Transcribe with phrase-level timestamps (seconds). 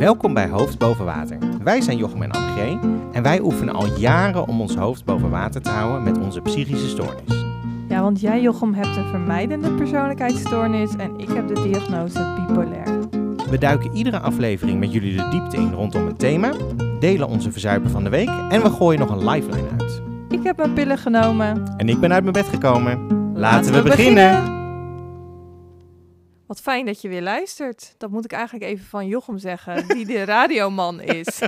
[0.00, 1.38] Welkom bij Hoofd Boven Water.
[1.62, 2.78] Wij zijn Jochem en Annegee
[3.12, 6.88] en wij oefenen al jaren om ons hoofd boven water te houden met onze psychische
[6.88, 7.44] stoornis.
[7.88, 12.98] Ja, want jij, Jochem, hebt een vermijdende persoonlijkheidsstoornis en ik heb de diagnose bipolair.
[13.50, 16.52] We duiken iedere aflevering met jullie de diepte in rondom een thema,
[17.00, 20.02] delen onze verzuipen van de week en we gooien nog een lifeline uit.
[20.28, 21.74] Ik heb mijn pillen genomen.
[21.76, 22.98] En ik ben uit mijn bed gekomen.
[23.34, 24.59] Laten, we, beginnen.
[26.50, 27.94] Wat fijn dat je weer luistert.
[27.98, 31.42] Dat moet ik eigenlijk even van Jochem zeggen, die de radioman is.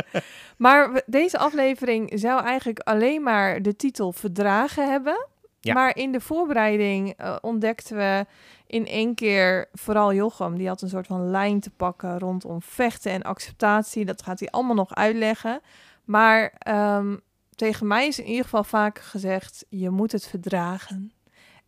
[0.56, 5.26] maar deze aflevering zou eigenlijk alleen maar de titel Verdragen hebben.
[5.60, 5.74] Ja.
[5.74, 8.26] Maar in de voorbereiding eh, ontdekten we
[8.66, 13.12] in één keer, vooral Jochem, die had een soort van lijn te pakken rondom vechten
[13.12, 14.04] en acceptatie.
[14.04, 15.60] Dat gaat hij allemaal nog uitleggen.
[16.04, 17.16] Maar ehm,
[17.54, 21.12] tegen mij is in ieder geval vaak gezegd, je moet het verdragen.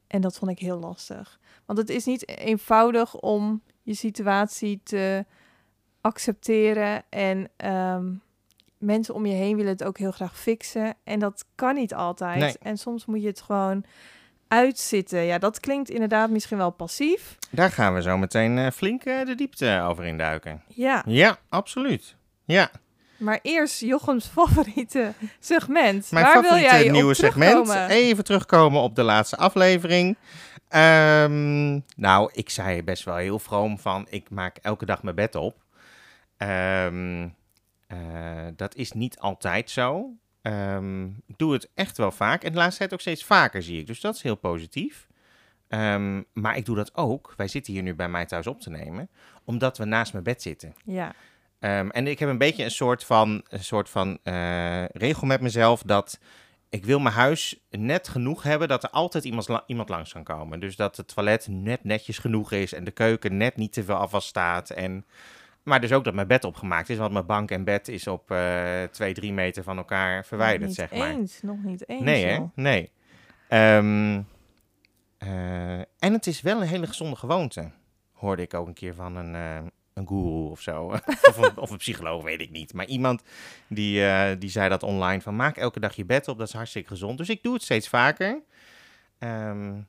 [0.06, 1.38] En dat vond ik heel lastig.
[1.66, 5.24] Want het is niet eenvoudig om je situatie te
[6.00, 7.02] accepteren.
[7.08, 8.04] En ehm,
[8.78, 10.94] mensen om je heen willen het ook heel graag fixen.
[11.04, 12.38] En dat kan niet altijd.
[12.38, 12.56] Nee.
[12.60, 13.84] En soms moet je het gewoon
[14.48, 15.22] uitzitten.
[15.22, 17.36] Ja, dat klinkt inderdaad misschien wel passief.
[17.50, 20.62] Daar gaan we zo meteen eh, flink eh, de diepte over induiken.
[20.68, 22.16] Ja, Ja, absoluut.
[22.44, 22.70] Ja,
[23.16, 26.10] maar eerst Jochems favoriete segment.
[26.10, 27.68] mijn Waar wil favoriete jij op nieuwe segment.
[27.88, 30.16] Even terugkomen op de laatste aflevering.
[30.68, 35.34] Ehm, nou, ik zei best wel heel vroom van, ik maak elke dag mijn bed
[35.34, 35.64] op.
[36.36, 37.28] Ehm,
[37.86, 40.10] eh, dat is niet altijd zo.
[40.42, 42.44] Ehm, ik doe het echt wel vaak.
[42.44, 43.86] En de laatste tijd ook steeds vaker, zie ik.
[43.86, 45.06] Dus dat is heel positief.
[46.32, 47.34] Maar ik doe dat ook.
[47.36, 49.08] Wij zitten hier nu bij mij thuis op te nemen.
[49.44, 50.74] Omdat we naast mijn bed zitten.
[50.84, 51.14] Ja,
[51.64, 55.82] en ik heb een beetje een soort van, een soort van eh, regel met mezelf
[55.82, 56.18] dat
[56.74, 60.24] ik wil mijn huis net genoeg hebben dat er altijd iemand, la- iemand langs kan
[60.24, 60.60] komen.
[60.60, 63.94] Dus dat het toilet net netjes genoeg is en de keuken net niet te veel
[63.94, 64.70] afwas staat.
[64.70, 65.04] En,
[65.62, 68.30] maar dus ook dat mijn bed opgemaakt is, want mijn bank en bed is op
[68.30, 71.10] eh twee, drie meter van elkaar verwijderd, nog niet zeg maar.
[71.10, 71.42] eens.
[71.42, 72.02] Nog niet eens.
[72.02, 72.38] Nee, hè?
[72.54, 72.90] Nee.
[73.48, 74.22] Ehm,
[75.18, 77.70] eh, en het is wel een hele gezonde gewoonte.
[78.12, 80.86] Hoorde ik ook een keer van een, eh een guru of zo.
[81.28, 82.74] of, een, of een psycholoog, weet ik niet.
[82.74, 83.22] Maar iemand
[83.68, 86.38] die, eh, die zei dat online van maak elke dag je bed op.
[86.38, 87.18] Dat is hartstikke gezond.
[87.18, 88.42] Dus ik doe het steeds vaker.
[89.18, 89.80] Ehm,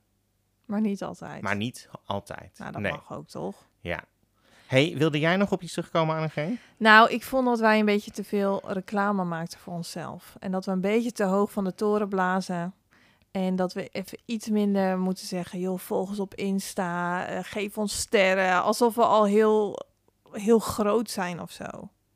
[0.66, 1.42] Maar niet altijd.
[1.42, 2.52] maar niet altijd.
[2.60, 2.92] Nou, dat nee.
[2.92, 3.56] mag ook toch?
[3.80, 4.04] Ja.
[4.68, 6.60] Hey, wilde jij nog op iets terugkomen, Annegeen?
[6.78, 10.36] Nou, ik vond dat wij een beetje te veel reclame maakten voor onszelf.
[10.40, 12.74] En dat we een beetje te hoog van de toren blazen.
[13.32, 15.60] En dat we even iets minder moeten zeggen.
[15.60, 17.26] Joh, volg ons op Insta.
[17.28, 18.64] eh, geef ons sterren.
[18.64, 19.80] Alsof we al heel,
[20.35, 21.66] heel groot zijn of zo.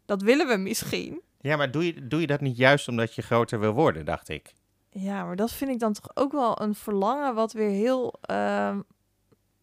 [0.06, 1.22] Dat willen we misschien.
[1.42, 4.30] Ja, maar doe je, doe je dat niet juist omdat je groter wil worden, dacht
[4.30, 4.54] ik.
[4.90, 8.80] Ja, maar dat vind ik dan toch ook wel een verlangen wat weer heel ehm,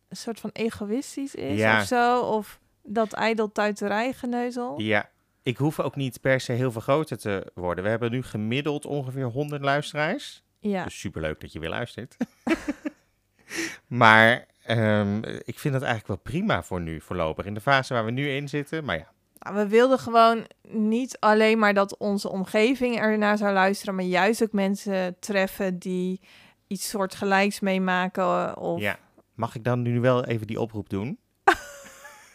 [0.09, 1.81] een soort van egoïstisch is Ja.
[1.81, 2.21] of zo.
[2.21, 4.81] Of dat ijdeltuiterij geneuzel.
[4.81, 5.09] Ja,
[5.43, 7.84] ik hoef ook niet per se heel veel groter te worden.
[7.84, 10.43] We hebben nu gemiddeld ongeveer 100 luisteraars.
[10.59, 10.84] Ja.
[10.84, 12.16] Dus superleuk dat je weer luistert.
[13.87, 17.44] maar ehm, ik vind dat eigenlijk wel prima voor nu, voorlopig.
[17.44, 18.84] In de fase waar we nu in zitten.
[18.84, 23.94] Maar ja, Nou, we wilden gewoon niet alleen maar dat onze omgeving ernaar zou luisteren,
[23.94, 26.21] maar juist ook mensen treffen die
[26.66, 28.56] iets soortgelijks meemaken.
[28.59, 28.81] Of...
[28.81, 28.99] ja.
[29.34, 31.19] Mag ik dan nu wel even die oproep doen?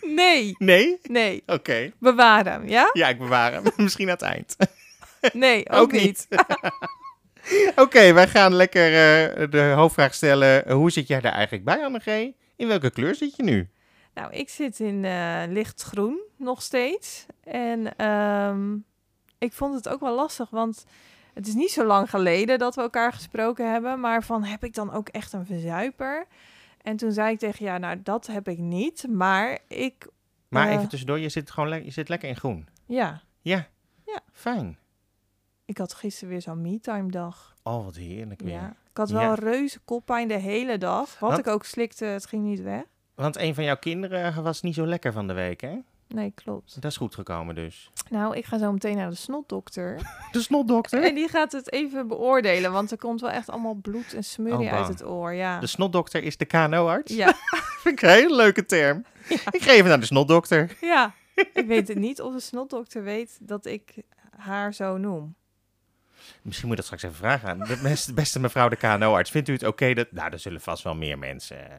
[0.01, 0.99] Nee, Nee?
[1.03, 1.91] nee, Oké.
[1.99, 2.89] bewaar hem, ja?
[2.93, 3.63] Ja, ik bewaar hem.
[3.77, 4.55] Misschien aan het eind.
[5.33, 6.27] Nee, ook, Ook niet.
[7.75, 10.71] Oké, wij gaan lekker eh, de hoofdvraag stellen.
[10.71, 12.35] Hoe zit jij daar eigenlijk bij, Annegee?
[12.55, 13.69] In welke kleur zit je nu?
[14.13, 17.25] Nou, ik zit in eh, lichtgroen nog steeds.
[17.43, 18.73] En ehm,
[19.37, 20.85] ik vond het ook wel lastig, want
[21.33, 23.99] het is niet zo lang geleden dat we elkaar gesproken hebben.
[23.99, 26.25] Maar van, heb ik dan ook echt een verzuiper?
[26.81, 29.05] En toen zei ik tegen ja, nou, dat heb ik niet.
[29.09, 30.07] Maar ik,
[30.47, 30.73] Maar Eh.
[30.75, 32.67] even tussendoor, je zit gewoon le- je zit lekker in groen.
[32.85, 33.67] ja, Ja.
[34.05, 34.19] Ja.
[34.33, 34.77] Fijn.
[35.71, 37.55] Ik had gisteren weer zo'n me-time dag.
[37.63, 38.51] Oh, wat heerlijk weer.
[38.53, 38.67] Ja.
[38.91, 39.29] Ik had wel Ja.
[39.29, 41.19] een reuze koppijn de hele dag.
[41.19, 41.39] Wat Wat?
[41.39, 42.83] ik ook slikte, het ging niet weg.
[43.15, 45.77] Want een van jouw kinderen was niet zo lekker van de week, hè?
[46.07, 46.81] Nee, klopt.
[46.81, 47.91] Dat is goed gekomen dus.
[48.09, 49.95] Nou, ik ga zo meteen naar de snotdokter.
[50.31, 51.03] De snotdokter?
[51.03, 54.67] En die gaat het even beoordelen, want er komt wel echt allemaal bloed en smurrie
[54.69, 55.33] Oh, uit het oor.
[55.33, 55.59] Ja.
[55.59, 57.13] De snotdokter is de KNO-arts?
[57.15, 57.33] Ja,
[57.81, 59.05] Vind ik een hele leuke term.
[59.27, 60.77] Ik geef het naar de snotdokter.
[60.81, 61.13] ja.
[61.53, 63.93] Ik weet het niet of de snotdokter weet dat ik
[64.37, 65.35] haar zo noem.
[66.41, 69.31] Misschien moet je dat straks even vragen aan de beste, beste mevrouw de KNO-arts.
[69.31, 70.11] Vindt u het oké dat...
[70.11, 71.69] Nou, er zullen vast wel meer mensen...
[71.71, 71.75] eh.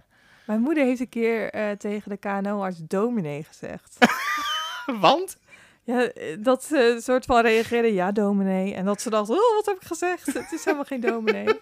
[0.46, 3.96] Mijn moeder heeft een keer eh, tegen de KNO-arts dominee gezegd.
[5.00, 5.38] Want?
[5.84, 8.74] Ja, eh, dat ze een soort van reageerde, ja dominee.
[8.74, 10.26] En dat ze dacht, oh, wat heb ik gezegd?
[10.26, 11.46] Het is helemaal geen dominee.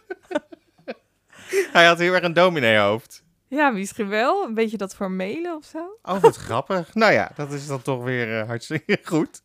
[1.73, 3.23] Hij had heel erg een domineehoofd.
[3.49, 4.45] Ja, misschien wel.
[4.45, 5.99] Een beetje dat formele of zo.
[6.03, 6.95] Oh, wat grappig.
[6.95, 9.43] Nou ja, dat is dan toch weer hartstikke goed.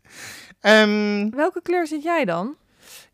[0.59, 2.55] Ehm, Welke kleur zit jij dan?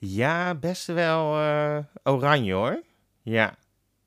[0.07, 2.81] Ja, best wel eh, oranje hoor.
[3.21, 3.55] Ja,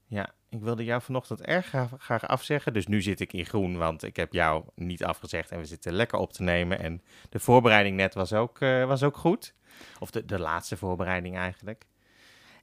[0.07, 0.33] ja.
[0.49, 2.73] Ik wilde jou vanochtend erg graag, graag afzeggen.
[2.73, 5.51] Dus nu zit ik in groen, want ik heb jou niet afgezegd.
[5.51, 6.79] En we zitten lekker op te nemen.
[6.79, 9.55] En de voorbereiding net was ook, eh, was ook goed.
[9.99, 11.87] Of de, de laatste voorbereiding eigenlijk.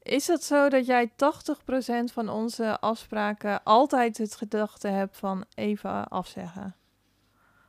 [0.01, 1.13] Is het zo dat jij 80%
[2.13, 6.75] van onze afspraken altijd het gedachte hebt van even afzeggen?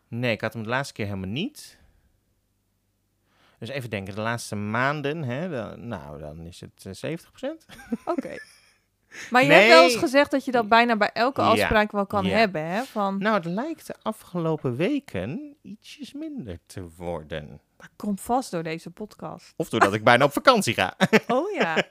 [0.09, 1.79] Nee, ik had hem de laatste keer helemaal niet.
[3.63, 7.65] Dus even denken, de laatste maanden, hè, dan, nou, dan is het eh, 70%.
[8.05, 8.37] Oké.
[9.31, 11.47] Maar je hebt wel eens gezegd dat je dat bijna bij elke Ja.
[11.49, 12.37] afspraak wel kan Ja.
[12.37, 12.83] hebben, hè?
[12.83, 17.61] Van, Nou, het lijkt de afgelopen weken ietsjes minder te worden.
[17.77, 19.55] dat komt vast door deze podcast.
[19.57, 20.97] Of doordat ik bijna op vakantie ga.
[21.27, 21.77] Oh ja.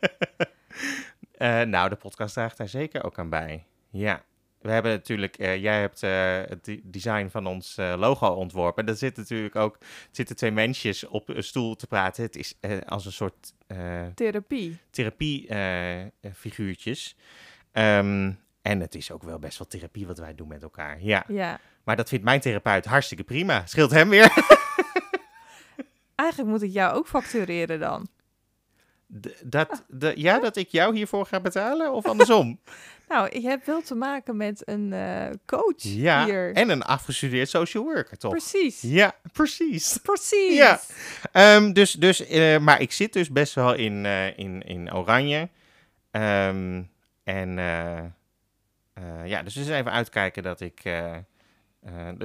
[1.31, 3.65] Eh, nou, de podcast draagt daar zeker ook aan bij.
[3.89, 4.23] Ja.
[4.62, 8.88] We hebben natuurlijk, eh, jij hebt eh, het de- design van ons eh, logo ontworpen.
[8.88, 9.78] Er zitten natuurlijk ook
[10.12, 12.24] zitten twee mensjes op een stoel te praten.
[12.24, 12.56] Het is
[12.86, 14.78] als een soort eh, Therapie.
[14.90, 17.16] therapiefiguurtjes.
[17.72, 18.31] Ehm,
[18.62, 21.02] en het is ook wel best wel therapie wat wij doen met elkaar.
[21.04, 21.24] Ja.
[21.28, 21.60] Ja.
[21.84, 23.66] Maar dat vindt mijn therapeut hartstikke prima.
[23.66, 24.31] Scheelt hem weer.
[26.16, 28.07] Eigenlijk moet ik jou ook factureren dan.
[29.22, 32.60] D- dat, de, ja, dat ik jou hiervoor ga betalen of andersom?
[33.12, 36.54] Nou, ik heb wel te maken met een eh, coach ja, hier.
[36.54, 38.31] en een afgestudeerd social worker, toch?
[38.31, 38.81] Precies.
[38.81, 39.98] Ja, precies.
[39.98, 40.56] Precies.
[40.56, 40.80] Ja.
[41.31, 45.50] Ehm, dus, dus, eh, maar ik zit dus best wel in, eh, in, in oranje.
[46.12, 46.84] Ehm,
[47.24, 47.56] en
[49.25, 50.81] ja, dus eens even uitkijken dat ik...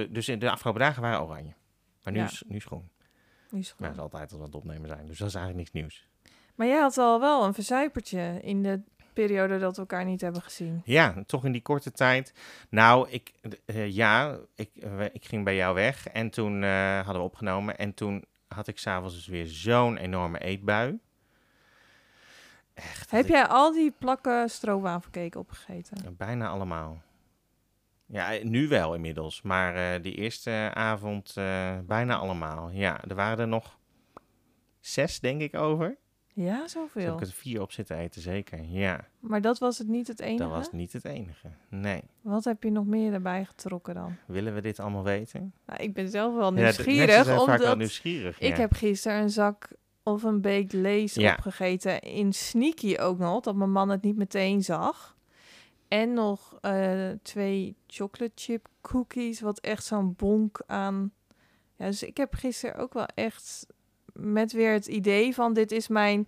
[0.09, 1.53] dus in de afgelopen dagen waren oranje.
[2.03, 2.25] Maar nu, Ja.
[2.25, 2.89] is, nu is groen.
[3.49, 5.05] Nu is het Maar het is altijd als we aan het opnemen zijn.
[5.05, 6.07] Dus dat is eigenlijk niks nieuws.
[6.55, 8.81] Maar jij had al wel een verzuipertje in de
[9.21, 10.81] periode dat we elkaar niet hebben gezien.
[10.85, 12.33] Ja, toch in die korte tijd.
[12.69, 13.31] Nou, ik,
[13.65, 17.77] eh, ja, ik, eh, ik ging bij jou weg en toen eh, hadden we opgenomen.
[17.77, 20.99] En toen had ik s'avonds dus weer zo'n enorme eetbui.
[22.73, 23.11] Echt.
[23.11, 26.15] Heb ik- jij al die plakken stroopwafelcake opgegeten?
[26.17, 27.01] Bijna allemaal.
[28.05, 29.41] Ja, nu wel inmiddels.
[29.41, 31.33] Maar die eerste avond
[31.85, 32.69] bijna allemaal.
[32.69, 33.77] Ja, er waren er nog
[34.79, 35.97] zes, denk ik, over.
[36.43, 37.03] Ja, zoveel.
[37.05, 38.59] heb ik er vier op zitten eten, zeker.
[38.63, 40.37] Ja, Maar dat was het niet het enige?
[40.43, 41.47] dat was niet het enige.
[41.69, 42.01] Nee.
[42.21, 44.15] Wat heb je nog meer erbij getrokken dan?
[44.25, 45.53] Willen we dit allemaal weten?
[45.65, 48.39] Nou, ik ben zelf wel Ja, nieuwsgierig, zijn vaak wel omdat nieuwsgierig.
[48.39, 48.59] ik ja.
[48.59, 49.67] heb gisteren een zak
[50.03, 51.33] of een baked lace Ja.
[51.33, 51.99] opgegeten.
[52.01, 55.15] In sneaky ook nog, dat mijn man het niet meteen zag.
[55.87, 61.11] En nog eh, twee chocolate chip cookies, wat echt zo'n bonk aan...
[61.75, 63.67] Ja, dus ik heb gisteren ook wel echt
[64.19, 65.53] met weer het idee van...
[65.53, 66.27] dit is mijn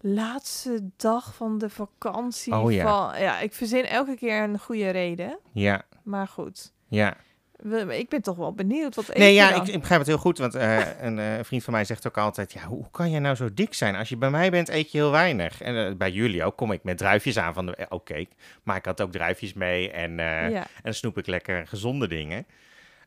[0.00, 2.54] laatste dag van de vakantie.
[2.56, 2.82] Oh ja.
[2.82, 5.38] Van, ja, ik verzin elke keer een goede reden.
[5.52, 7.16] Ja, Maar goed, ja.
[7.56, 8.94] we- ik ben toch wel benieuwd.
[8.94, 10.38] Wat Nee, ja, ik, ik begrijp het heel goed.
[10.38, 12.52] Want eh, een eh, vriend van mij zegt ook altijd...
[12.52, 13.94] Ja, hoe kan jij nou zo dik zijn?
[13.96, 15.60] Als je bij mij bent, eet je heel weinig.
[15.60, 17.86] En eh, bij jullie ook kom ik met druifjes aan van de...
[17.88, 18.24] Oké,
[18.62, 19.90] maar ik had ook druifjes mee.
[19.90, 20.12] En,
[20.52, 20.66] ja.
[20.82, 22.46] en snoep ik lekker gezonde dingen.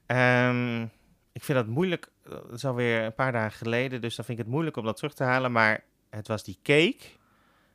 [0.06, 0.86] Ehm,
[1.36, 2.12] ik vind dat moeilijk.
[2.24, 4.02] Het is alweer een paar dagen geleden.
[4.02, 5.52] Dus dan vind ik het moeilijk om dat terug te halen.
[5.52, 7.04] Maar het was die cake...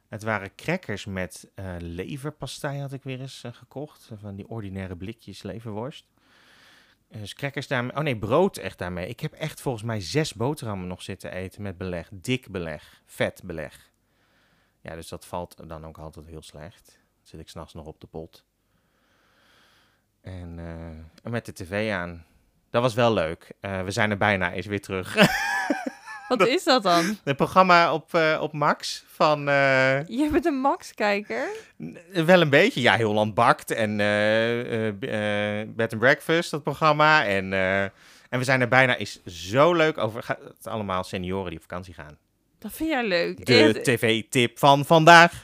[0.09, 4.11] Het waren crackers met eh leverpastei had ik weer eens eh, gekocht.
[4.21, 6.07] Van die ordinaire blikjes leverworst.
[7.09, 7.97] Dus crackers daarmee.
[7.97, 9.09] Oh nee, brood echt daarmee.
[9.09, 12.09] Ik heb echt volgens mij zes boterhammen nog zitten eten met beleg.
[12.13, 13.03] Dik beleg.
[13.07, 13.91] Vet beleg.
[14.81, 16.87] Ja, dus dat valt dan ook altijd heel slecht.
[16.87, 18.45] Dan zit ik s'nachts nog op de pot.
[20.21, 22.27] En, eh, met de tv aan.
[22.71, 23.51] Dat was wel leuk.
[23.61, 25.15] Eh, we zijn er bijna eens weer terug.
[26.29, 27.19] Wat is dat dan?
[27.25, 29.49] Het programma op, eh, op Max van...
[29.49, 31.49] eh, Je bent een Max-kijker.
[32.13, 34.87] Wel een beetje, ja, heel land bakt en eh, eh,
[35.61, 37.25] eh, Bed and Breakfast, dat programma.
[37.27, 41.49] En, eh, en we zijn er bijna, is zo leuk over, gaat het allemaal senioren
[41.51, 42.19] die op vakantie gaan.
[42.59, 43.47] Dat vind jij leuk.
[43.47, 45.33] De Echt- tv-tip van vandaag.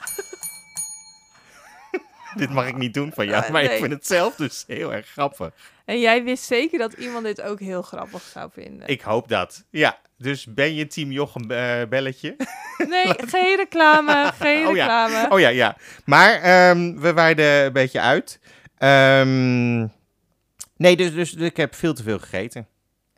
[2.37, 5.07] dit mag ik niet doen van jou, maar ik vind het zelf dus heel erg
[5.09, 5.51] grappig.
[5.87, 8.89] En jij wist zeker dat iemand dit ook heel grappig zou vinden.
[8.89, 9.65] Ik hoop dat.
[9.71, 12.37] Ja, dus ben je team Jochem eh, Belletje?
[12.89, 15.05] Nee, geen reclame, geen Oh ja.
[15.07, 15.35] reclame.
[15.35, 15.77] Oh ja, ja.
[16.05, 18.41] Maar ehm, we wijden een beetje uit.
[18.79, 19.79] Ehm,
[20.77, 22.69] nee, dus, dus ik heb veel te veel gegeten.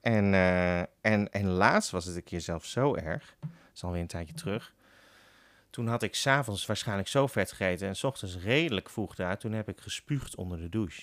[0.01, 3.37] En, eh, en, en laatst was het een keer zelfs zo erg.
[3.41, 4.73] Dat is alweer een tijdje terug.
[5.71, 9.41] Toen had ik s'avonds waarschijnlijk zo vet gegeten en s ochtends redelijk vroeg eruit.
[9.41, 11.03] Toen heb ik gespuugd onder de douche.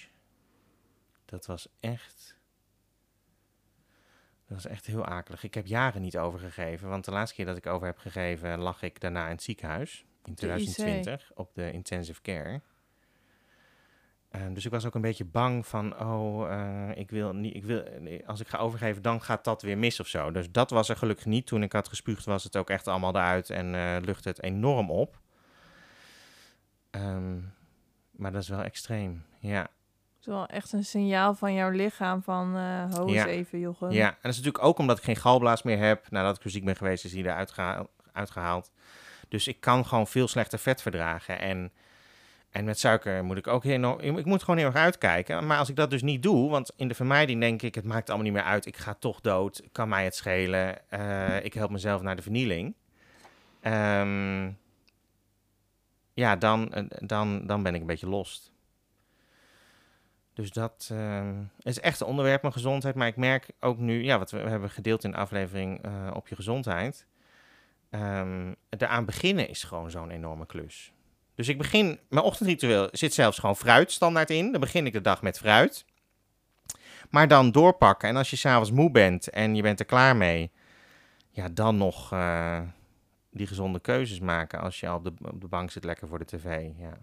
[1.26, 2.36] Dat was echt...
[4.48, 5.44] Dat was echt heel akelig.
[5.44, 6.90] Ik heb jaren niet overgegeven.
[6.90, 10.06] Want de laatste keer dat ik over heb gegeven, lag ik daarna in het ziekenhuis.
[10.24, 10.58] In De IC.
[10.58, 12.62] 2020 op de intensive care.
[14.30, 17.64] Eh, dus ik was ook een beetje bang van, oh, eh, ik wil niet, ik
[17.64, 17.84] wil,
[18.26, 20.32] als ik ga overgeven, dan gaat dat weer mis of zo.
[20.32, 21.48] Dus dat was er gelukkig niet.
[21.48, 24.92] Toen ik had gespuugd, was het ook echt allemaal eruit en eh luchtte het enorm
[24.92, 25.20] op.
[26.90, 27.40] Ehm,
[28.12, 29.70] maar dat is wel extreem, ja.
[30.26, 33.26] Het is wel echt een signaal van jouw lichaam van, eh ho Ja.
[33.26, 33.92] even, Jochem.
[33.92, 36.06] Ja, en dat is natuurlijk ook omdat ik geen galblaas meer heb.
[36.10, 38.72] Nadat ik ziek ben geweest, is die eruit geha- uitgehaald.
[39.30, 41.40] Dus ik kan gewoon veel slechter vet verdragen.
[41.40, 41.72] En,
[42.50, 44.02] en met suiker moet ik ook heel...
[44.04, 45.48] Ik moet gewoon heel erg uitkijken.
[45.48, 47.76] Maar als ik dat dus niet doe, want in de vermijding denk ik...
[47.76, 49.62] het maakt allemaal niet meer uit, ik ga toch dood.
[49.72, 50.90] Kan mij het schelen.
[50.90, 52.76] eh, ik help mezelf naar de vernieling.
[53.62, 54.52] Ehm,
[56.14, 58.54] ja, dan, eh, dan, dan ben ik een beetje lost.
[60.36, 62.96] Dus dat ehm, is echt een onderwerp, mijn gezondheid.
[62.96, 66.28] Maar ik merk ook nu, ja, wat we hebben gedeeld in de aflevering eh, op
[66.28, 67.06] je gezondheid.
[67.90, 70.94] ehm eraan beginnen is gewoon zo'n enorme klus.
[71.36, 74.52] Dus ik begin, mijn ochtendritueel zit zelfs gewoon fruit standaard in.
[74.52, 75.86] Dan begin ik de dag met fruit.
[77.10, 78.10] Maar dan doorpakken.
[78.10, 80.52] En als je s'avonds moe bent en je bent er klaar mee,
[81.30, 82.62] ja, dan nog eh,
[83.32, 86.26] die gezonde keuzes maken als je op de, op de bank zit lekker voor de
[86.26, 86.70] tv.
[86.78, 86.98] Ja.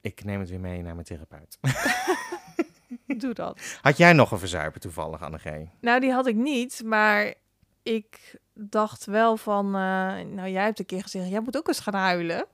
[0.00, 1.58] Ik neem het weer mee naar mijn therapeut.
[3.20, 3.78] Doe dat.
[3.82, 5.70] Had jij nog een verzuiper toevallig, Annegee?
[5.80, 7.34] Nou, die had ik niet, maar
[7.82, 9.66] ik dacht wel van...
[9.66, 9.72] eh,
[10.26, 12.46] nou, jij hebt een keer gezegd, jij moet ook eens gaan huilen.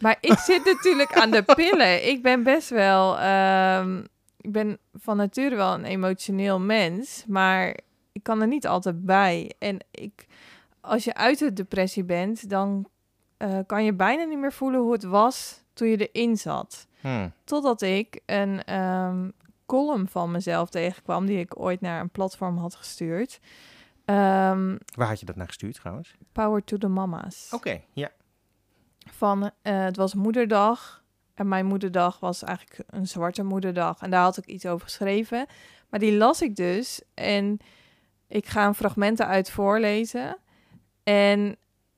[0.00, 2.08] Maar ik zit natuurlijk aan de pillen.
[2.08, 3.18] Ik ben best wel...
[3.18, 4.04] ehm,
[4.40, 7.76] ik ben van nature wel een emotioneel mens, maar
[8.12, 9.52] ik kan er niet altijd bij.
[9.58, 10.26] En ik,
[10.80, 12.88] als je uit de depressie bent, dan
[13.36, 16.86] eh, kan je bijna niet meer voelen hoe het was toen je erin zat.
[17.00, 17.28] Hm.
[17.44, 19.30] Totdat ik een ehm,
[19.66, 23.40] column van mezelf tegenkwam, die ik ooit naar een platform had gestuurd.
[24.04, 26.14] Ehm, Waar had je dat naar gestuurd trouwens?
[26.32, 27.48] Power to the Mama's.
[27.52, 28.10] Oké, ja.
[29.10, 31.04] Van, eh, het was moederdag.
[31.34, 34.00] En mijn moederdag was eigenlijk een zwarte moederdag.
[34.00, 35.46] En daar had ik iets over geschreven.
[35.90, 37.02] Maar die las ik dus.
[37.14, 37.58] En
[38.28, 40.36] ik ga een fragmenten uit voorlezen.
[41.02, 41.56] En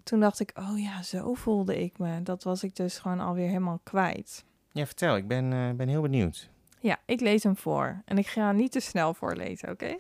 [0.09, 2.23] toen dacht ik, oh ja, zo voelde ik me.
[2.23, 4.45] Dat was ik dus gewoon alweer helemaal kwijt.
[4.73, 5.17] Ja, vertel.
[5.17, 6.49] Ik ben, eh, ben heel benieuwd.
[6.81, 8.03] Ja, ik lees hem voor.
[8.05, 9.97] En ik ga niet te snel voorlezen, oké?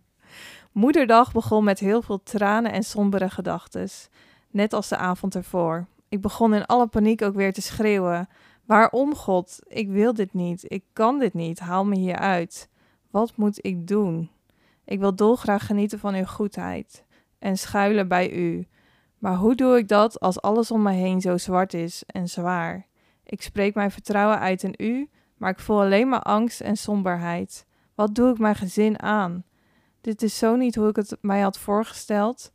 [0.72, 3.88] Moederdag begon met heel veel tranen en sombere gedachten.
[4.50, 5.86] Net als de avond ervoor.
[6.08, 8.28] Ik begon in alle paniek ook weer te schreeuwen.
[8.64, 9.58] Waarom, God?
[9.66, 10.64] Ik wil dit niet.
[10.66, 11.58] Ik kan dit niet.
[11.58, 12.68] Haal me hier uit.
[13.10, 14.30] Wat moet ik doen?
[14.84, 17.04] Ik wil dolgraag genieten van uw goedheid
[17.38, 18.66] en schuilen bij u.
[19.18, 22.86] Maar hoe doe ik dat als alles om me heen zo zwart is en zwaar?
[23.24, 27.66] Ik spreek mijn vertrouwen uit in u, maar ik voel alleen maar angst en somberheid.
[27.94, 29.44] Wat doe ik mijn gezin aan?
[30.00, 32.52] Dit is zo niet hoe ik het mij had voorgesteld.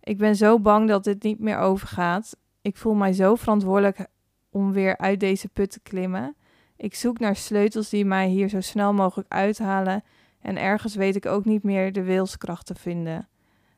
[0.00, 2.36] Ik ben zo bang dat dit niet meer overgaat.
[2.62, 4.06] Ik voel mij zo verantwoordelijk
[4.50, 6.36] om weer uit deze put te klimmen.
[6.76, 10.04] Ik zoek naar sleutels die mij hier zo snel mogelijk uithalen
[10.40, 13.28] en ergens weet ik ook niet meer de wilskracht te vinden.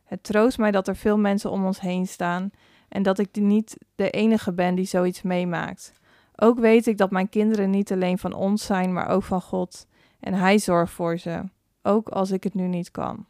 [0.05, 2.51] Het troost mij dat er veel mensen om ons heen staan
[2.89, 5.93] en dat ik niet de enige ben die zoiets meemaakt.
[6.37, 9.87] Ook weet ik dat mijn kinderen niet alleen van ons zijn, maar ook van God.
[10.21, 11.43] En Hij zorgt voor ze,
[11.83, 13.27] ook als ik het nu niet kan.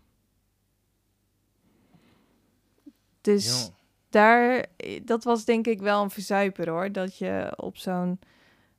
[3.20, 3.70] Dus
[4.10, 4.66] daar,
[5.02, 6.92] dat was denk ik wel een verzuiper hoor.
[6.92, 8.18] Dat je op zo'n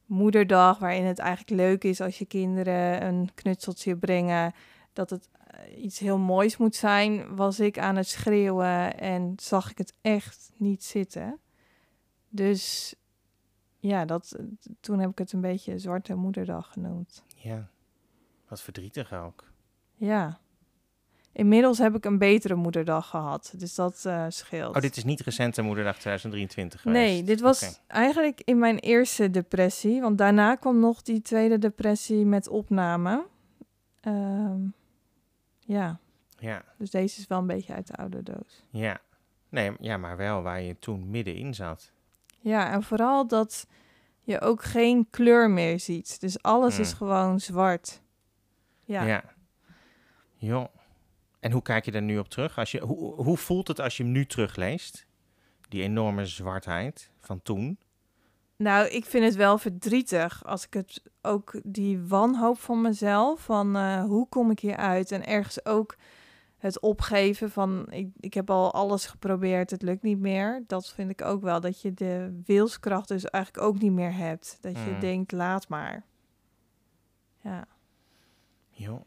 [0.05, 4.53] moederdag, waarin het eigenlijk leuk is als je kinderen een knutseltje brengen,
[4.93, 5.29] dat het
[5.77, 10.51] iets heel moois moet zijn, was ik aan het schreeuwen en zag ik het echt
[10.57, 11.39] niet zitten.
[12.29, 12.95] Dus
[13.79, 14.39] ja, dat,
[14.79, 17.23] toen heb ik het een beetje Zwarte Moederdag genoemd.
[17.35, 17.69] Ja.
[18.47, 19.43] Wat verdrietig ook.
[19.95, 20.39] Ja.
[21.31, 24.75] Inmiddels heb ik een betere moederdag gehad, dus dat eh, scheelt.
[24.75, 26.99] Oh, dit is niet recente Moederdag 2023 geweest?
[26.99, 30.01] Nee, dit was eigenlijk in mijn eerste depressie.
[30.01, 33.25] Want daarna kwam nog die tweede depressie met opname.
[34.01, 34.59] Ehm,
[35.65, 35.99] ja,
[36.39, 38.63] Ja, dus deze is wel een beetje uit de oude doos.
[38.69, 38.99] ja.
[39.49, 41.91] Nee, ja, maar wel waar je toen middenin zat.
[42.39, 43.67] Ja, en vooral dat
[44.21, 46.19] je ook geen kleur meer ziet.
[46.19, 46.97] Dus alles is Mm.
[46.97, 48.01] gewoon zwart.
[48.83, 49.03] Ja.
[49.03, 49.23] Ja.
[50.35, 50.71] Jo.
[51.39, 52.57] En hoe kijk je daar nu op terug?
[52.57, 55.05] Als je, hoe, hoe voelt het als je hem nu terugleest?
[55.69, 57.79] Die enorme zwartheid van toen.
[58.57, 63.75] Nou, ik vind het wel verdrietig als ik het ook die wanhoop van mezelf, van
[63.75, 65.11] eh, hoe kom ik hier uit?
[65.11, 65.95] En ergens ook
[66.57, 70.63] het opgeven van ik, ik heb al alles geprobeerd, het lukt niet meer.
[70.67, 74.57] Dat vind ik ook wel, dat je de wilskracht dus eigenlijk ook niet meer hebt.
[74.61, 74.99] Dat je Mm.
[74.99, 76.03] denkt, laat maar.
[77.41, 77.65] Ja,
[78.69, 79.05] Jo.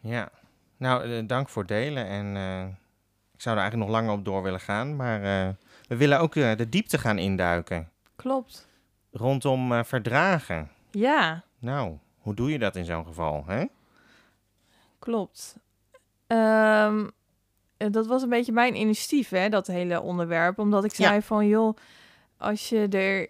[0.00, 0.28] Ja.
[0.76, 2.06] Nou, eh, dank voor het delen.
[2.06, 2.66] En eh,
[3.32, 4.96] ik zou er eigenlijk nog langer op door willen gaan.
[4.96, 5.20] Maar
[5.88, 7.90] we willen ook de diepte gaan induiken.
[8.16, 8.68] Klopt.
[9.12, 10.70] rondom eh, verdragen.
[10.90, 13.44] Ja, Nou, hoe doe je dat in zo'n geval?
[13.46, 13.64] Hè?
[14.98, 15.56] klopt.
[16.26, 17.06] Ehm,
[17.76, 20.58] eh, dat was een beetje mijn initiatief, hè, dat hele onderwerp.
[20.58, 21.06] Omdat ik Ja.
[21.08, 21.76] zei van, joh,
[22.36, 23.28] als je er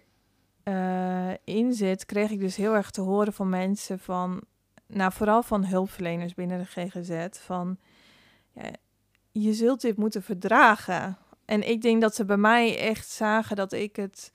[0.63, 4.41] eh, in zit, kreeg ik dus heel erg te horen van mensen van,
[4.87, 7.77] nou vooral van hulpverleners binnen de GGZ, van
[8.51, 8.71] ja,
[9.31, 11.17] je zult dit moeten verdragen.
[11.45, 14.31] En ik denk dat ze bij mij echt zagen dat ik het,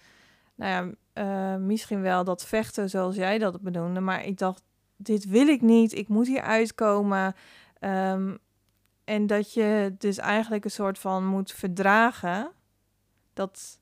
[0.54, 4.62] nou ja, eh, misschien wel dat vechten zoals jij dat benoemde, maar ik dacht,
[4.96, 7.34] dit wil ik niet, ik moet hier uitkomen.
[7.78, 8.36] Ehm,
[9.04, 12.52] en dat je dus eigenlijk een soort van moet verdragen.
[13.32, 13.80] Dat,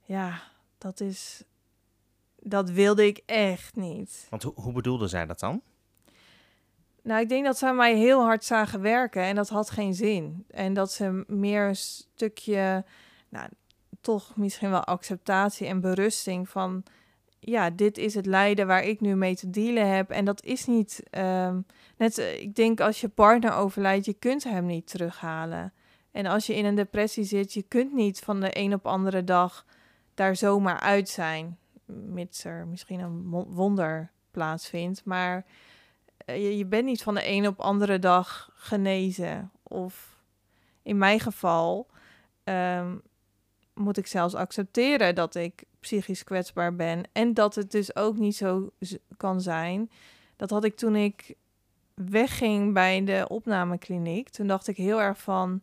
[0.00, 0.42] ja,
[0.78, 1.44] dat is,
[2.36, 4.26] dat wilde ik echt niet.
[4.30, 5.62] Want hoe, hoe bedoelde zij dat dan?
[7.02, 10.44] Nou, ik denk dat zij mij heel hard zagen werken en dat had geen zin.
[10.48, 12.84] En dat ze meer een stukje,
[13.28, 13.48] nou,
[14.04, 16.82] toch misschien wel acceptatie en berusting van,
[17.38, 20.10] ja, dit is het lijden waar ik nu mee te dealen heb.
[20.10, 21.60] En dat is niet, ehm,
[21.96, 25.72] net, eh, ik denk als je partner overlijdt, je kunt hem niet terughalen.
[26.10, 29.24] En als je in een depressie zit, je kunt niet van de een op andere
[29.24, 29.66] dag
[30.14, 31.58] daar zomaar uit zijn.
[31.86, 35.04] Mits er misschien een wonder plaatsvindt.
[35.04, 35.44] Maar
[36.16, 39.50] eh, je, je bent niet van de een op andere dag genezen.
[39.62, 40.18] Of
[40.82, 41.86] in mijn geval
[42.44, 42.96] ehm,
[43.74, 47.02] moet ik zelfs accepteren dat ik psychisch kwetsbaar ben.
[47.12, 48.72] En dat het dus ook niet zo
[49.16, 49.90] kan zijn.
[50.36, 51.34] Dat had ik toen ik
[51.94, 54.28] wegging bij de opnamekliniek.
[54.28, 55.62] Toen dacht ik heel erg van...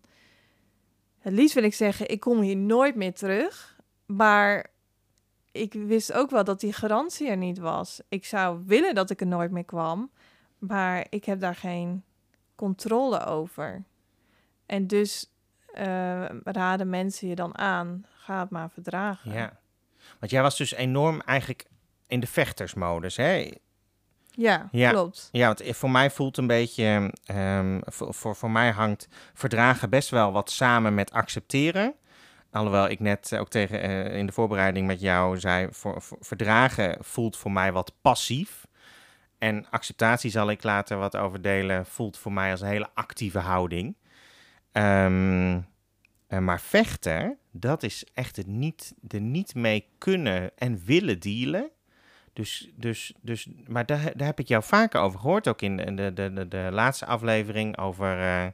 [1.20, 3.80] Het liefst wil ik zeggen, ik kom hier nooit meer terug.
[4.06, 4.70] Maar
[5.52, 8.02] ik wist ook wel dat die garantie er niet was.
[8.10, 10.12] Ik zou willen dat ik er nooit meer kwam.
[10.58, 12.04] Maar ik heb daar geen
[12.56, 13.84] controle over.
[14.66, 15.31] En dus
[15.74, 19.32] eh, raden mensen je dan aan, ga het maar verdragen.
[19.34, 19.60] Ja.
[20.20, 21.66] Want jij was dus enorm eigenlijk
[22.08, 23.52] in de vechtersmodus, hè?
[24.36, 24.90] Ja, Ja.
[24.90, 25.30] klopt.
[25.32, 30.10] Ja, want voor mij voelt een beetje, ehm, voor, voor, voor mij hangt verdragen best
[30.10, 31.94] wel wat samen met accepteren.
[32.52, 36.98] Alhoewel ik net ook tegen, eh, in de voorbereiding met jou zei, voor, voor- verdragen
[37.00, 38.68] voelt voor mij wat passief.
[39.38, 43.40] En acceptatie zal ik later wat over delen, voelt voor mij als een hele actieve
[43.40, 43.96] houding.
[44.72, 45.60] Ehm,
[46.28, 51.70] eh, maar vechten, dat is echt het niet, er niet mee kunnen en willen dealen.
[52.34, 55.94] Dus, dus, dus, maar daar, daar heb ik jou vaker over gehoord, ook in de,
[55.94, 58.54] de, de, de, de laatste aflevering over...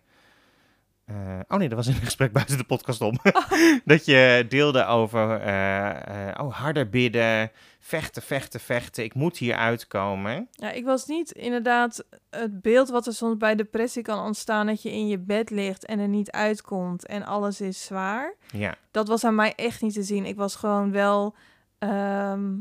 [1.08, 3.18] eh, oh nee, dat was een gesprek buiten de podcast om.
[3.86, 9.04] dat je deelde over eh, eh, oh, harder bidden, vechten, vechten, vechten.
[9.04, 10.48] Ik moet hier uitkomen.
[10.52, 14.82] Ja, ik was niet inderdaad het beeld wat er soms bij depressie kan ontstaan, dat
[14.82, 18.34] je in je bed ligt en er niet uitkomt en alles is zwaar.
[18.52, 20.26] Ja, Dat was aan mij echt niet te zien.
[20.26, 21.36] Ik was gewoon wel
[21.78, 22.54] ehm,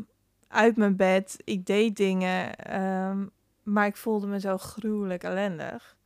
[0.49, 1.37] uit mijn bed.
[1.45, 3.27] Ik deed dingen, ehm,
[3.63, 5.97] maar ik voelde me zo gruwelijk ellendig.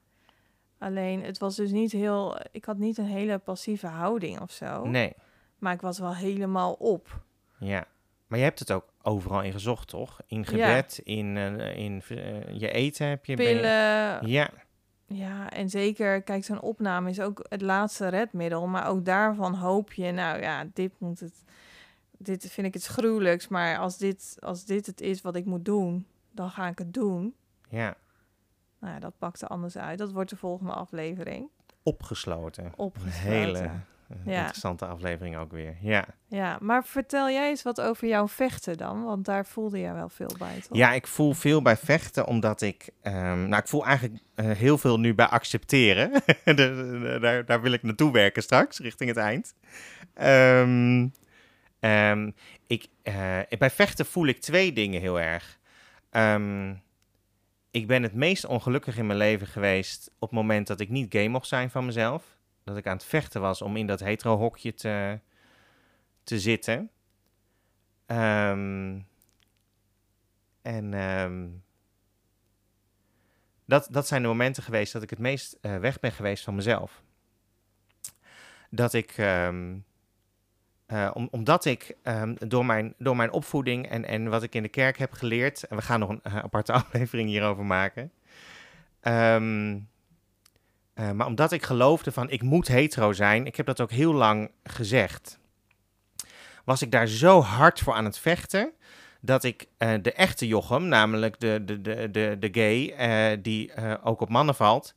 [0.80, 2.38] Alleen, het was dus niet heel...
[2.52, 4.84] Ik had niet een hele passieve houding of zo.
[4.84, 5.12] nee,
[5.58, 7.20] Maar ik was wel helemaal op.
[7.58, 7.86] ja.
[8.26, 10.20] Maar je hebt het ook overal in gezocht, toch?
[10.26, 13.36] In gebed, in, eh, in eh, je eten heb je...
[13.36, 14.50] Pillen, Ja,
[15.06, 18.66] Ja, en zeker, kijk, zo'n opname is ook het laatste redmiddel.
[18.66, 21.44] Maar ook daarvan hoop je, nou ja, dit moet het.
[22.18, 23.48] Dit vind ik het gruwelijks.
[23.48, 26.94] Maar als dit, als dit het is wat ik moet doen, dan ga ik het
[26.94, 27.34] doen.
[27.68, 27.96] ja.
[28.80, 29.98] Nou ja, dat pakt er anders uit.
[29.98, 31.48] Dat wordt de volgende aflevering.
[31.82, 32.72] Opgesloten.
[32.76, 33.22] Opgesloten.
[33.22, 34.38] Een hele eh, Ja.
[34.38, 35.76] interessante aflevering ook weer.
[35.80, 36.04] Ja.
[36.26, 39.04] Ja, maar vertel jij eens wat over jouw vechten dan.
[39.04, 40.76] Want daar voelde jij wel veel bij, toch?
[40.76, 42.90] Ja, ik voel veel bij vechten, omdat ik...
[43.02, 46.10] ehm, nou, ik voel eigenlijk eh, heel veel nu bij accepteren.
[47.20, 49.54] Daar, daar wil ik naartoe werken straks, richting het eind.
[50.14, 51.08] Ehm,
[51.80, 52.30] ehm,
[52.66, 55.58] ik, eh, bij vechten voel ik twee dingen heel erg.
[56.10, 56.74] Ehm,
[57.70, 61.12] ik ben het meest ongelukkig in mijn leven geweest op het moment dat ik niet
[61.12, 62.38] gay mocht zijn van mezelf.
[62.64, 65.18] Dat ik aan het vechten was om in dat hetero-hokje te,
[66.24, 66.90] te zitten.
[68.06, 69.00] Ehm,
[70.62, 71.48] en ehm,
[73.64, 76.54] dat, dat zijn de momenten geweest dat ik het meest eh, weg ben geweest van
[76.54, 77.02] mezelf.
[78.70, 79.78] Dat ik, ehm,
[80.90, 84.62] eh, om, omdat ik ehm, door, mijn, door mijn opvoeding en, en wat ik in
[84.62, 88.12] de kerk heb geleerd, en we gaan nog een eh, aparte aflevering hierover maken.
[89.00, 89.78] Ehm,
[90.94, 94.12] eh, maar omdat ik geloofde van ik moet hetero zijn, ik heb dat ook heel
[94.12, 95.38] lang gezegd,
[96.64, 98.72] was ik daar zo hard voor aan het vechten
[99.20, 103.72] dat ik de echte Jochem, namelijk de, de, de, de, de gay, die
[104.02, 104.94] ook op mannen valt,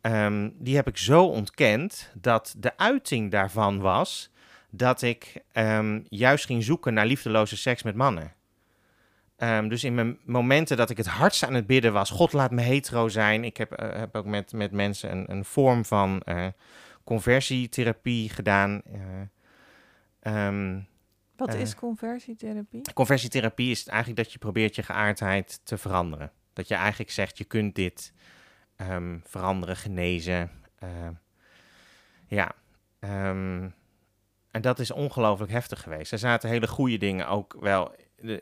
[0.00, 4.30] ehm, die heb ik zo ontkend dat de uiting daarvan was
[4.70, 8.36] dat ik ehm, juist ging zoeken naar liefdeloze seks met mannen.
[9.38, 12.50] Ehm, dus in mijn momenten dat ik het hardst aan het bidden was, God laat
[12.50, 13.44] me hetero zijn.
[13.44, 16.46] Ik heb, eh, heb ook met, met mensen een, een vorm van eh,
[17.04, 18.82] conversietherapie gedaan.
[18.82, 19.20] Eh,
[20.20, 20.80] ehm,
[21.36, 22.82] Wat is conversietherapie?
[22.94, 26.32] conversietherapie is eigenlijk dat je probeert je geaardheid te veranderen.
[26.52, 28.12] Dat je eigenlijk zegt, je kunt dit
[29.24, 30.50] veranderen, genezen.
[32.26, 32.54] ja,
[34.50, 36.12] en dat is ongelooflijk heftig geweest.
[36.12, 37.94] Er zaten hele goede dingen ook wel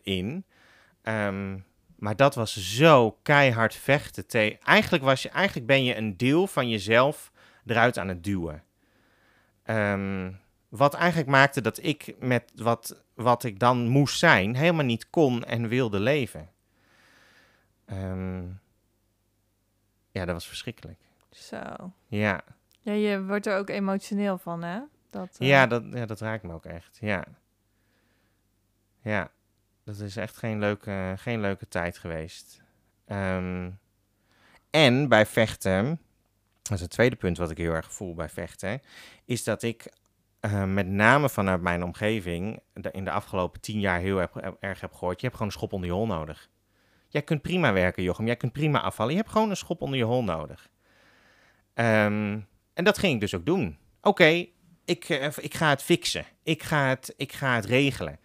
[0.02, 0.44] in.
[1.02, 1.58] Ehm,
[1.96, 4.26] maar dat was zo keihard vechten.
[4.26, 7.32] Te eigenlijk, was je, eigenlijk ben je een deel van jezelf
[7.66, 8.64] eruit aan het duwen.
[9.62, 10.32] Ehm,
[10.68, 15.44] wat eigenlijk maakte dat ik met wat, wat ik dan moest zijn, helemaal niet kon
[15.44, 16.50] en wilde leven.
[17.84, 18.44] Ehm,
[20.10, 20.98] ja, dat was verschrikkelijk.
[21.30, 21.92] Zo.
[22.06, 22.44] Ja,
[22.80, 24.80] Ja, je wordt er ook emotioneel van, hè?
[25.10, 26.98] Dat, eh, ja, dat, ja dat raakt me ook echt.
[27.00, 27.24] Ja.
[29.02, 29.30] Ja,
[29.84, 32.62] dat is echt geen leuke, geen leuke tijd geweest.
[33.06, 33.70] Ehm,
[34.70, 36.00] en bij vechten,
[36.62, 38.80] dat is het tweede punt wat ik heel erg voel bij vechten,
[39.24, 39.92] is dat ik
[40.40, 44.80] eh, met name vanuit mijn omgeving de- in de afgelopen tien jaar heel erg, erg
[44.80, 45.16] heb gehoord.
[45.20, 46.48] Je hebt gewoon een schop onder je hol nodig.
[47.08, 48.26] Jij kunt prima werken, Jochem.
[48.26, 49.12] Jij kunt prima afvallen.
[49.12, 50.68] Je hebt gewoon een schop onder je hol nodig.
[51.74, 52.40] Ehm,
[52.74, 53.78] en dat ging ik dus ook doen.
[54.00, 54.46] Oké,
[54.86, 56.24] ik, eh, ik ga het fixen.
[56.42, 58.18] Ik ga het, ik ga het regelen.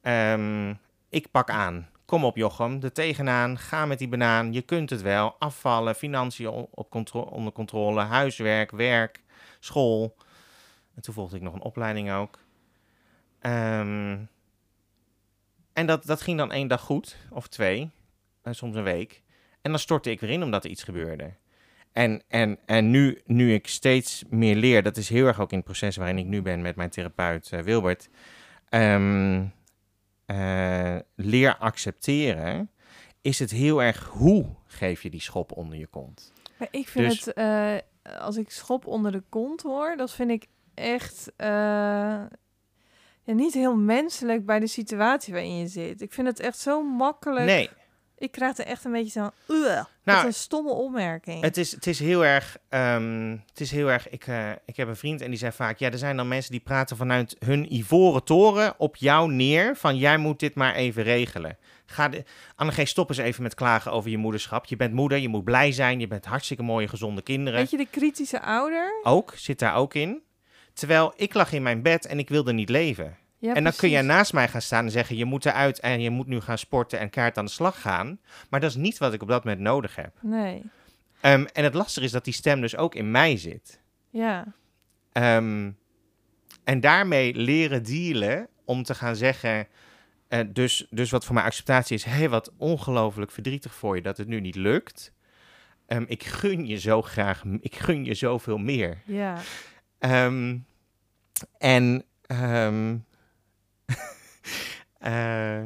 [0.00, 0.74] Ehm,
[1.08, 1.88] ik pak aan.
[2.04, 2.82] Kom op, Jochem.
[2.82, 3.58] Er tegenaan.
[3.58, 4.52] Ga met die banaan.
[4.52, 5.36] Je kunt het wel.
[5.38, 9.22] Afvallen, financiën op onder controle, huiswerk, werk,
[9.60, 10.16] school.
[10.94, 12.38] En toen volgde ik nog een opleiding ook.
[13.40, 14.16] Ehm,
[15.72, 17.90] en dat, dat ging dan één dag goed, of twee,
[18.42, 19.22] en soms een week.
[19.62, 21.32] En dan stortte ik weer in omdat er iets gebeurde.
[21.98, 25.56] En, en, en nu, nu ik steeds meer leer, dat is heel erg ook in
[25.56, 28.08] het proces waarin ik nu ben met mijn therapeut eh, Wilbert.
[28.68, 29.44] ehm,
[30.26, 32.70] eh, leer accepteren,
[33.20, 36.32] is het heel erg hoe geef je die schop onder je kont.
[36.58, 37.76] Maar ik vind Dus- het, eh,
[38.18, 42.28] als ik schop onder de kont hoor, dat vind ik echt ja,
[43.24, 46.00] niet heel menselijk bij de situatie waarin je zit.
[46.00, 47.46] Ik vind het echt zo makkelijk.
[47.46, 47.70] Nee,
[48.18, 51.42] Ik krijg er echt een beetje zo'n, "Ugh", wat Nou, een stomme opmerking.
[51.42, 52.56] Het is, het is heel erg.
[52.68, 55.78] ehm, het is heel erg ik, eh, ik heb een vriend en die zei vaak:
[55.78, 59.76] Ja, er zijn dan mensen die praten vanuit hun ivoren toren op jou neer.
[59.76, 61.56] Van jij moet dit maar even regelen.
[61.86, 62.24] Ga de,
[62.56, 64.64] Annegee, stop eens even met klagen over je moederschap.
[64.64, 66.00] Je bent moeder, je moet blij zijn.
[66.00, 67.58] Je bent hartstikke mooie, gezonde kinderen.
[67.60, 69.00] Weet je, de kritische ouder?
[69.02, 70.22] Ook, zit daar ook in.
[70.72, 73.16] Terwijl ik lag in mijn bed en ik wilde niet leven.
[73.40, 74.16] Ja, en dan kun jij precies.
[74.16, 76.98] naast mij gaan staan en zeggen: Je moet eruit en je moet nu gaan sporten
[76.98, 78.20] en kaart aan de slag gaan.
[78.50, 80.12] Maar dat is niet wat ik op dat moment nodig heb.
[80.20, 80.62] Nee,
[81.20, 83.80] Ehm, en het lastige is dat die stem dus ook in mij zit.
[84.10, 84.44] ja.
[85.12, 85.70] Ehm,
[86.64, 89.66] en daarmee leren dealen om te gaan zeggen.
[90.28, 94.02] eh, dus, dus wat voor mij acceptatie is: hé, hey, wat ongelooflijk verdrietig voor je
[94.02, 95.12] dat het nu niet lukt.
[95.86, 98.98] Ehm, ik gun je zo graag, ik gun je zoveel meer.
[99.04, 99.36] Ja,
[99.98, 100.66] en.
[104.98, 105.64] Eh,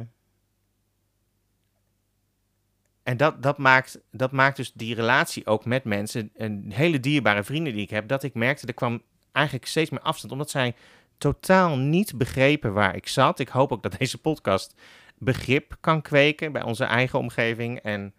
[3.03, 7.43] en dat, dat, maakt, dat maakt dus die relatie ook met mensen, een hele dierbare
[7.43, 10.75] vrienden die ik heb, dat ik merkte, er kwam eigenlijk steeds meer afstand, omdat zij
[11.17, 13.39] totaal niet begrepen waar ik zat.
[13.39, 14.75] Ik hoop ook dat deze podcast
[15.17, 17.79] begrip kan kweken bij onze eigen omgeving.
[17.79, 18.13] En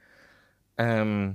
[0.75, 1.33] ehm,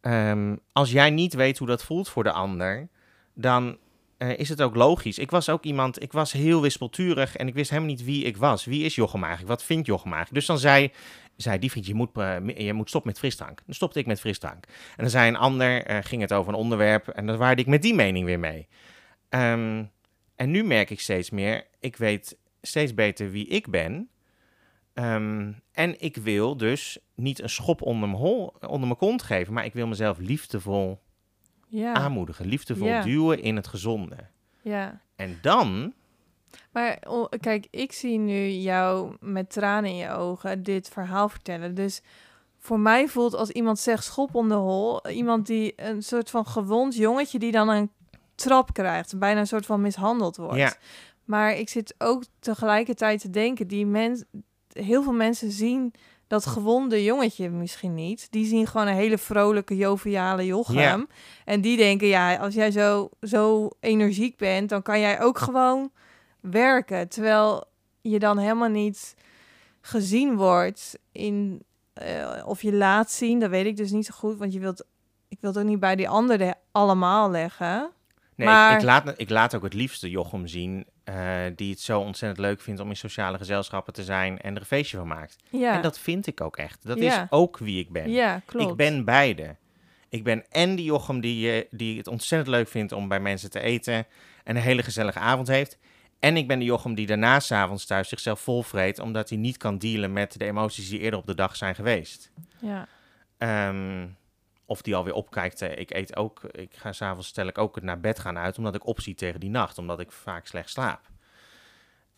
[0.00, 2.88] ehm, als jij niet weet hoe dat voelt voor de ander,
[3.34, 3.78] dan
[4.20, 5.18] eh, is het ook logisch.
[5.18, 8.36] Ik was ook iemand, ik was heel wispelturig en ik wist helemaal niet wie ik
[8.36, 8.64] was.
[8.64, 9.52] Wie is Jochem eigenlijk?
[9.52, 10.12] Wat vindt Jochem?
[10.30, 10.92] Dus dan zei,
[11.36, 13.62] zei die vriend, je moet, eh, je moet stoppen met frisdrank.
[13.66, 14.64] Dan stopte ik met frisdrank.
[14.66, 17.68] En dan zei een ander, eh, ging het over een onderwerp en dan waarde ik
[17.68, 18.68] met die mening weer mee.
[19.28, 19.84] Ehm,
[20.36, 24.08] en nu merk ik steeds meer, ik weet steeds beter wie ik ben.
[24.94, 29.64] Ehm, en ik wil dus niet een schop onder mijn, onder mijn kont geven, maar
[29.64, 31.00] ik wil mezelf liefdevol
[31.70, 33.02] ja, aanmoedigen, liefdevol Ja.
[33.02, 34.16] duwen in het gezonde.
[34.62, 35.00] ja.
[35.16, 35.92] En dan,
[36.72, 36.98] Maar
[37.40, 41.74] kijk, ik zie nu jou met tranen in je ogen dit verhaal vertellen.
[41.74, 42.02] Dus
[42.58, 46.94] voor mij voelt als iemand zegt schop onder hol, iemand die een soort van gewond
[46.96, 47.90] jongetje die dan een
[48.34, 50.56] trap krijgt, bijna een soort van mishandeld wordt.
[50.56, 50.74] Ja.
[51.24, 54.24] Maar ik zit ook tegelijkertijd te denken, die mens,
[54.72, 55.92] heel veel mensen zien
[56.30, 58.26] dat gewonde jongetje misschien niet.
[58.30, 61.08] Die zien gewoon een hele vrolijke, joviale Jochem.
[61.44, 65.90] En die denken, ja, als jij zo, zo energiek bent, dan kan jij ook gewoon
[66.40, 67.08] werken.
[67.08, 67.64] Terwijl
[68.00, 69.14] je dan helemaal niet
[69.80, 71.62] gezien wordt in...
[71.92, 74.38] eh, of je laat zien, dat weet ik dus niet zo goed.
[74.38, 74.84] Want je wilt,
[75.28, 77.90] ik wil het ook niet bij die anderen allemaal leggen.
[78.34, 81.80] Nee, maar ik, ik, laat, ik laat ook het liefste Jochem zien eh, die het
[81.80, 85.06] zo ontzettend leuk vindt om in sociale gezelschappen te zijn en er een feestje van
[85.06, 85.36] maakt.
[85.50, 86.86] ja, En dat vind ik ook echt.
[86.86, 87.22] Dat Ja.
[87.22, 88.10] is ook wie ik ben.
[88.10, 88.70] ja, klopt.
[88.70, 89.56] Ik ben beide.
[90.08, 93.50] Ik ben en die Jochem die, eh, die het ontzettend leuk vindt om bij mensen
[93.50, 94.06] te eten
[94.44, 95.78] en een hele gezellige avond heeft.
[96.18, 99.56] En ik ben de Jochem die daarna 's avonds thuis zichzelf volvreet omdat hij niet
[99.56, 102.30] kan dealen met de emoties die eerder op de dag zijn geweest.
[102.60, 102.86] Ja,
[103.38, 104.06] Ehm,
[104.70, 105.62] of die alweer opkijkt.
[105.62, 108.58] eh, Ik eet ook, ik ga s'avonds stel ik ook het naar bed gaan uit,
[108.58, 111.00] omdat ik opzie tegen die nacht, omdat ik vaak slecht slaap.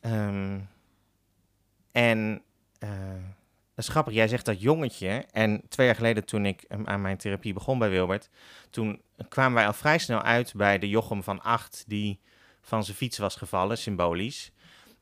[0.00, 0.60] Ehm,
[1.92, 2.42] en
[2.78, 2.90] eh,
[3.74, 5.26] dat is grappig, jij zegt dat jongetje.
[5.30, 8.28] En twee jaar geleden toen ik em, aan mijn therapie begon bij Wilbert,
[8.70, 12.20] toen kwamen wij al vrij snel uit bij de Jochem van acht die
[12.60, 14.52] van zijn fiets was gevallen, symbolisch.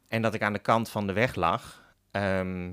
[0.08, 1.82] En dat ik aan de kant van de weg lag.
[2.10, 2.72] Ehm,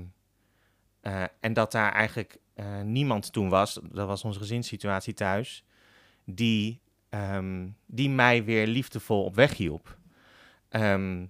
[1.00, 5.64] eh, en dat daar eigenlijk eh, niemand toen was, dat was onze gezinssituatie thuis,
[6.24, 9.98] die, ehm, die mij weer liefdevol op weg hielp.
[10.68, 11.26] Ehm,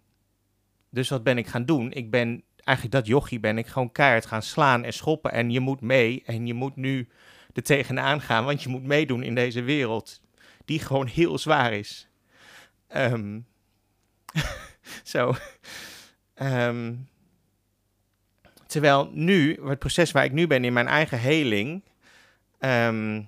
[0.90, 1.92] dus wat ben ik gaan doen?
[1.92, 5.32] Ik ben eigenlijk dat jochie ben ik gewoon keihard gaan slaan en schoppen.
[5.32, 7.08] En je moet mee en je moet nu
[7.52, 10.20] er tegenaan gaan, want je moet meedoen in deze wereld
[10.64, 12.08] die gewoon heel zwaar is.
[12.86, 13.40] Ehm,
[15.02, 15.34] zo.
[18.68, 21.83] Terwijl nu, het proces waar ik nu ben in mijn eigen heling,
[22.59, 23.22] ehm,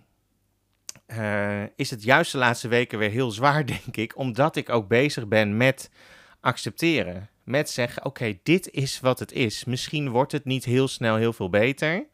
[1.07, 4.89] eh, is het juist de laatste weken weer heel zwaar, denk ik, omdat ik ook
[4.89, 5.91] bezig ben met
[6.41, 7.29] accepteren.
[7.45, 9.65] Met zeggen, oké, dit is wat het is.
[9.65, 12.07] Misschien wordt het niet heel snel heel veel beter,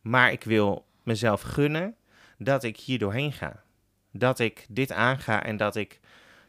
[0.00, 1.94] maar ik wil mezelf gunnen
[2.38, 3.62] dat ik hier doorheen ga.
[4.12, 6.00] Dat ik dit aanga en dat ik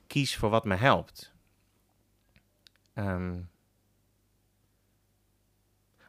[0.08, 1.34] kies voor wat me helpt.
[2.94, 3.36] Ehm,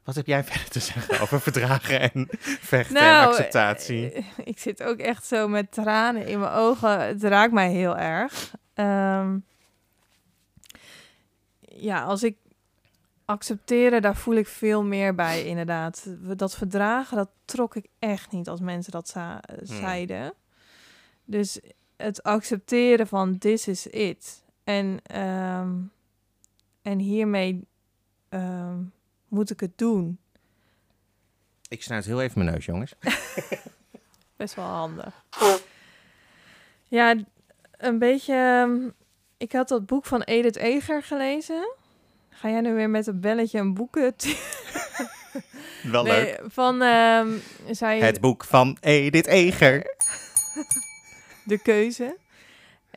[0.09, 2.29] wat heb jij verder te zeggen over verdragen en
[2.61, 4.13] vechten en Nou, acceptatie?
[4.13, 7.01] eh, ik zit ook echt zo met tranen in mijn ogen.
[7.01, 8.55] Het raakt mij heel erg.
[8.75, 9.39] Ehm,
[11.61, 12.37] ja, als ik
[13.25, 16.07] accepteren, daar voel ik veel meer bij, inderdaad.
[16.19, 20.33] Dat verdragen, dat trok ik echt niet als mensen dat eh, zeiden.
[21.25, 21.61] Dus
[21.97, 24.45] het accepteren van this is it.
[24.65, 25.75] En, ehm,
[26.83, 27.67] en hiermee
[28.29, 28.79] ehm,
[29.29, 30.19] moet ik het doen.
[31.69, 32.95] Ik snuit heel even mijn neus, jongens.
[34.37, 35.25] Best wel handig.
[36.85, 37.15] Ja,
[37.77, 38.35] een beetje.
[38.35, 38.89] ehm,
[39.37, 41.75] Ik had dat boek van Edith Eger gelezen.
[42.31, 44.15] Ga jij nu weer met een belletje een boeken?
[45.83, 47.29] Wel Nee, van ehm,
[47.71, 49.95] zij Het boek van Edith Eger.
[51.45, 52.17] de keuze.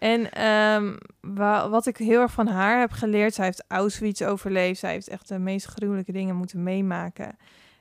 [0.02, 4.80] En ehm, wa- wat ik heel erg van haar heb geleerd, zij heeft Auschwitz overleefd.
[4.80, 7.38] Zij heeft echt de meest gruwelijke dingen moeten meemaken.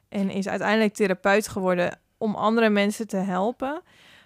[0.09, 3.83] En is uiteindelijk therapeut geworden om andere mensen te helpen.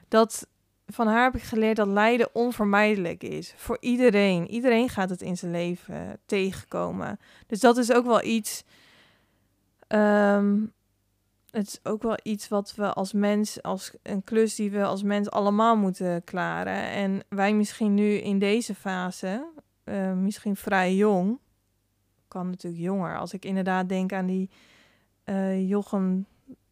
[0.09, 0.46] Dat
[0.87, 3.54] van haar heb ik geleerd dat lijden onvermijdelijk is.
[3.57, 4.48] Voor iedereen.
[4.48, 7.18] Iedereen gaat het in zijn leven tegenkomen.
[7.46, 8.64] Dus dat is ook wel iets.
[9.88, 10.57] ehm,
[11.54, 15.02] het is ook wel iets wat we als mens, als een klus die we als
[15.02, 16.82] mens allemaal moeten klaren.
[16.90, 19.46] En wij misschien nu in deze fase,
[19.84, 21.38] eh, misschien vrij jong,
[22.28, 23.18] kan natuurlijk jonger.
[23.18, 24.50] Als ik inderdaad denk aan die
[25.24, 26.26] eh Jochem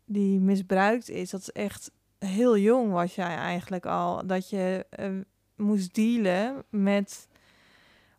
[0.05, 4.27] die misbruikt is, dat is echt heel jong was jij eigenlijk al.
[4.27, 5.11] Dat je eh,
[5.57, 7.29] moest dealen met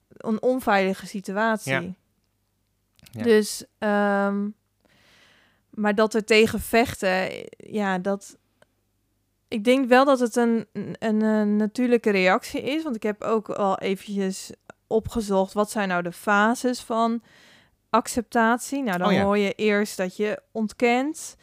[0.07, 1.71] een onveilige situatie.
[1.71, 1.93] Ja.
[3.11, 3.23] Ja.
[3.23, 4.47] Dus, ehm,
[5.73, 8.37] maar dat er tegen vechten, ja, dat.
[9.47, 10.67] Ik denk wel dat het een,
[10.99, 12.83] een, een natuurlijke reactie is.
[12.83, 14.51] Want ik heb ook al eventjes
[14.87, 15.53] opgezocht.
[15.53, 17.21] Wat zijn nou de fases van
[17.89, 18.83] acceptatie?
[18.83, 19.23] Nou, dan Oh ja.
[19.23, 21.35] hoor je eerst dat je ontkent.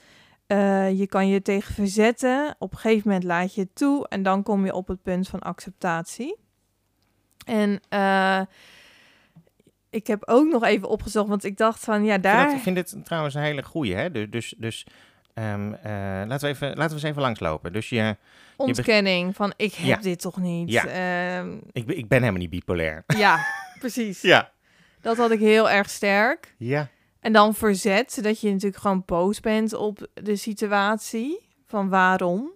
[0.47, 2.57] Eh, je kan je tegen verzetten.
[2.59, 4.09] Op een gegeven moment laat je het toe.
[4.09, 6.37] En dan kom je op het punt van acceptatie.
[7.47, 8.40] En eh,
[9.90, 11.29] ik heb ook nog even opgezocht.
[11.29, 12.55] Want ik dacht van, ja, Ik vind, daar...
[12.55, 14.11] ik vind dit trouwens een hele goeie, hè?
[14.11, 14.87] Dus, dus, dus
[15.35, 15.92] ehm, eh,
[16.26, 17.72] laten, we even, laten we eens even langslopen.
[17.72, 18.16] Dus je,
[18.57, 19.96] ontkenning van ik heb Ja.
[19.96, 20.70] dit toch niet.
[20.70, 20.87] Ja.
[20.87, 23.05] Ehm, ik, ben- ik ben helemaal niet bipolair.
[23.07, 23.38] ja,
[23.81, 24.20] precies.
[24.20, 24.50] Ja.
[25.00, 26.55] Dat had ik heel erg sterk.
[26.59, 26.88] Ja.
[27.20, 31.48] En dan verzet, dat je natuurlijk gewoon boos bent op de situatie.
[31.66, 32.50] Van waarom.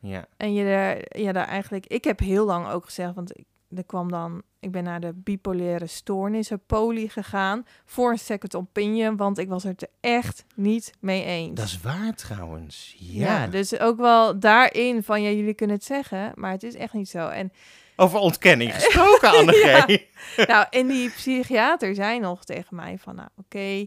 [0.00, 0.26] Ja.
[0.36, 1.86] En je er, ja, daar eigenlijk...
[1.86, 3.44] Ik heb heel lang ook gezegd, want ik,
[3.76, 4.42] er kwam dan...
[4.60, 7.66] Ik ben naar de bipolaire stoornissen, poli, gegaan.
[7.84, 11.54] Voor een second opinion, want ik was het er echt niet mee eens.
[11.54, 12.94] Dat is waar trouwens.
[12.98, 13.26] ja.
[13.42, 13.46] Ja.
[13.46, 17.08] dus ook wel daarin van, ja, jullie kunnen het zeggen, maar het is echt niet
[17.08, 17.28] zo.
[17.28, 17.52] En
[17.96, 20.08] Over ontkenning gesproken, Annegee.
[20.46, 23.86] nou, en die psychiater zei nog tegen mij van, nou, oké,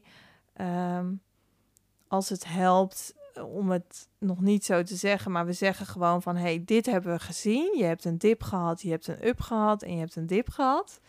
[0.54, 1.06] ehm,
[2.08, 6.36] als het helpt, om het nog niet zo te zeggen, maar we zeggen gewoon van,
[6.36, 7.78] hey, dit hebben we gezien.
[7.78, 10.50] Je hebt een dip gehad, je hebt een up gehad en je hebt een dip
[10.50, 11.00] gehad.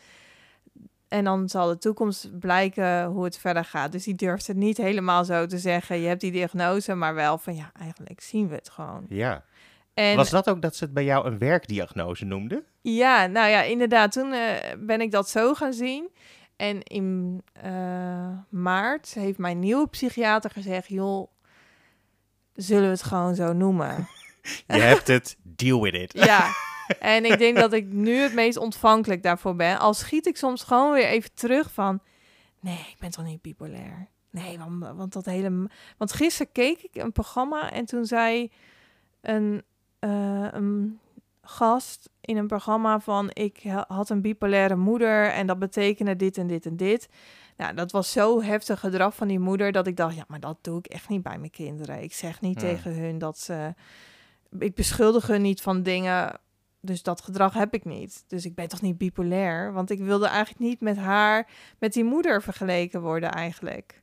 [1.09, 3.93] En dan zal de toekomst blijken hoe het verder gaat.
[3.93, 5.99] Dus die durft het niet helemaal zo te zeggen.
[5.99, 9.07] Je hebt die diagnose, maar wel van ja, eigenlijk zien we het gewoon.
[9.09, 9.45] Ja.
[9.95, 12.65] En Was dat ook dat ze het bij jou een werkdiagnose noemden?
[12.81, 14.13] ja, nou ja, inderdaad.
[14.13, 16.09] Toen eh, ben ik dat zo gaan zien.
[16.57, 21.31] En in eh, maart heeft mijn nieuwe psychiater gezegd: joh,
[22.55, 24.09] zullen we het gewoon zo noemen?
[24.67, 26.13] Je hebt het, deal with it.
[26.13, 26.51] Ja,
[27.15, 29.79] en ik denk dat ik nu het meest ontvankelijk daarvoor ben.
[29.79, 32.01] Al schiet ik soms gewoon weer even terug van...
[32.61, 34.09] Nee, ik ben toch niet bipolair?
[34.31, 35.71] Nee, want, want dat hele...
[35.97, 38.53] Want gisteren keek ik een programma en toen zei
[39.21, 39.63] een,
[39.99, 40.99] eh, een
[41.43, 43.31] gast in een programma van...
[43.33, 47.09] Ik ha- had een bipolaire moeder en dat betekende dit en dit en dit.
[47.57, 50.17] Nou, dat was zo heftig gedrag van die moeder dat ik dacht...
[50.17, 52.03] Ja, maar dat doe ik echt niet bij mijn kinderen.
[52.03, 53.75] Ik zeg niet tegen hun dat ze...
[54.59, 56.41] Ik beschuldig hun niet van dingen
[56.83, 58.25] dus dat gedrag heb ik niet.
[58.27, 59.73] Dus ik ben toch niet bipolair?
[59.73, 64.03] Want ik wilde eigenlijk niet met haar, met die moeder vergeleken worden eigenlijk.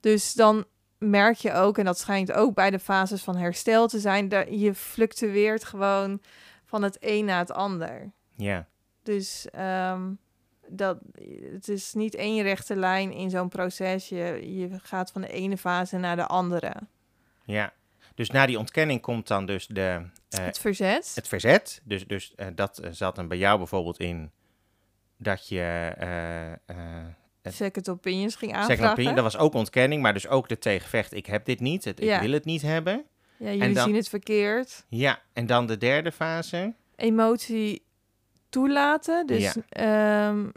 [0.00, 0.64] Dus dan
[0.98, 4.46] merk je ook, en dat schijnt ook bij de fases van herstel te zijn, dat
[4.50, 6.20] je fluctueert gewoon
[6.64, 8.12] van het een naar het ander.
[8.36, 8.66] Ja.
[9.02, 10.12] Dus ehm,
[10.70, 10.98] dat,
[11.52, 14.08] het is niet één rechte lijn in zo'n proces.
[14.08, 16.72] Je, je gaat van de ene fase naar de andere.
[17.44, 17.72] Ja.
[18.14, 21.12] Dus na die ontkenning komt dan dus de, eh, het verzet.
[21.14, 21.80] het verzet.
[21.84, 24.30] Dus, dus eh, dat eh, zat dan bij jou bijvoorbeeld in
[25.16, 25.92] dat je...
[25.98, 26.76] eh,
[27.42, 28.92] het- second opinions ging second aanvragen.
[28.92, 31.12] opinion, dat was ook ontkenning, maar dus ook de tegenvecht.
[31.14, 32.14] Ik heb dit niet, het, Ja.
[32.16, 33.04] ik wil het niet hebben.
[33.36, 34.84] Ja, jullie dan- zien het verkeerd.
[34.88, 36.74] Ja, en dan de derde fase.
[36.96, 37.82] emotie
[38.50, 39.26] toelaten.
[39.26, 40.48] Dus ehm,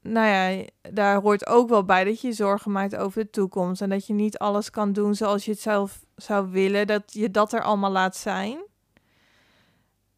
[0.00, 3.82] nou ja, daar hoort ook wel bij dat je je zorgen maakt over de toekomst.
[3.82, 6.86] En dat je niet alles kan doen zoals je het zelf zou willen.
[6.86, 8.58] Dat je dat er allemaal laat zijn.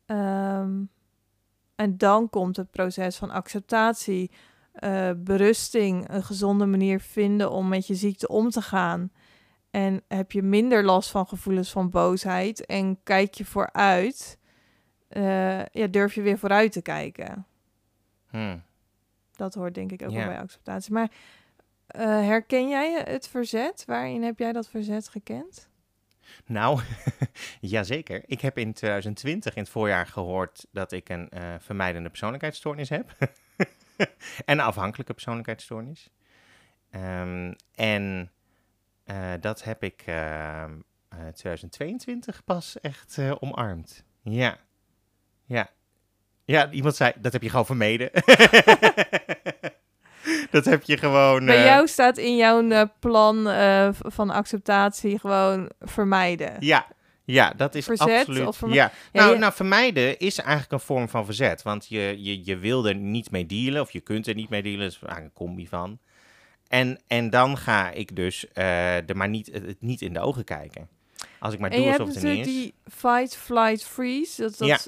[0.07, 0.83] Ehm,
[1.75, 4.31] en dan komt het proces van acceptatie,
[4.73, 9.11] eh, berusting, een gezonde manier vinden om met je ziekte om te gaan.
[9.71, 14.39] En heb je minder last van gevoelens van boosheid en kijk je vooruit,
[15.09, 17.47] eh, ja, durf je weer vooruit te kijken.
[18.31, 18.59] Hm.
[19.33, 20.93] Dat hoort denk ik ook wel bij acceptatie.
[20.93, 21.11] Maar
[21.87, 23.85] eh, herken jij het verzet?
[23.87, 25.69] Waarin heb jij dat verzet gekend?
[26.47, 26.81] Nou,
[27.61, 28.23] jazeker.
[28.27, 33.11] Ik heb in 2020 in het voorjaar gehoord dat ik een eh, vermijdende persoonlijkheidsstoornis heb.
[33.97, 34.09] en
[34.45, 36.11] een afhankelijke persoonlijkheidsstoornis.
[36.91, 38.31] Ehm, en
[39.41, 44.05] dat heb ik ehm, eh, 2022 pas echt omarmd.
[44.23, 44.59] Ja.
[45.47, 45.71] Ja.
[46.47, 48.11] Ja, iemand zei, dat heb je gewoon vermeden.
[50.51, 51.47] dat heb je gewoon...
[51.47, 56.57] Bij eh, jou staat in jouw eh, plan eh, van acceptatie gewoon vermijden.
[56.61, 56.87] Ja,
[57.25, 58.47] ja, dat is Verzet absoluut.
[58.47, 58.93] of ja.
[59.13, 61.63] Ja, nou, nou, vermijden is eigenlijk een vorm van verzet.
[61.63, 64.63] Want je, je, je wil er niet mee dealen, of je kunt er niet mee
[64.63, 64.81] dealen.
[64.81, 65.99] Dat is eigenlijk een combi van.
[66.69, 70.89] En, en dan ga ik dus er maar niet, het niet in de ogen kijken.
[71.39, 72.53] Als ik maar En je doe hebt alsof het er niet is.
[72.53, 74.43] die fight, flight, freeze.
[74.43, 74.79] Dat, dat Ja.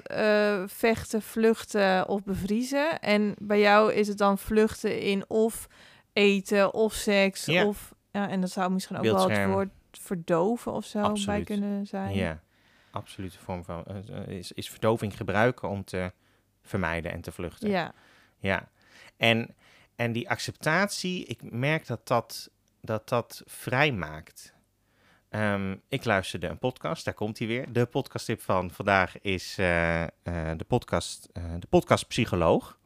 [0.60, 3.00] eh, vechten, vluchten of bevriezen.
[3.00, 5.68] En bij jou is het dan vluchten in of
[6.12, 7.44] eten of seks.
[7.44, 7.66] Ja.
[7.66, 11.86] Of, ja, en dat zou misschien ook wel het woord verdoven of zo bij kunnen
[11.86, 12.14] zijn.
[12.14, 12.40] Ja,
[12.90, 13.84] absolute vorm van...
[13.84, 16.12] eh, is, is verdoving gebruiken om te
[16.62, 17.70] vermijden en te vluchten.
[17.70, 17.92] Ja.
[18.38, 18.68] Ja,
[19.16, 19.54] en,
[19.96, 23.92] en die acceptatie, ik merk dat dat, dat, dat vrij
[25.28, 27.72] Ehm, ik luisterde een podcast, daar komt hij weer.
[27.72, 30.08] De podcasttip van vandaag is eh, eh,
[30.56, 32.78] de, podcast, eh, de podcast Psycholoog.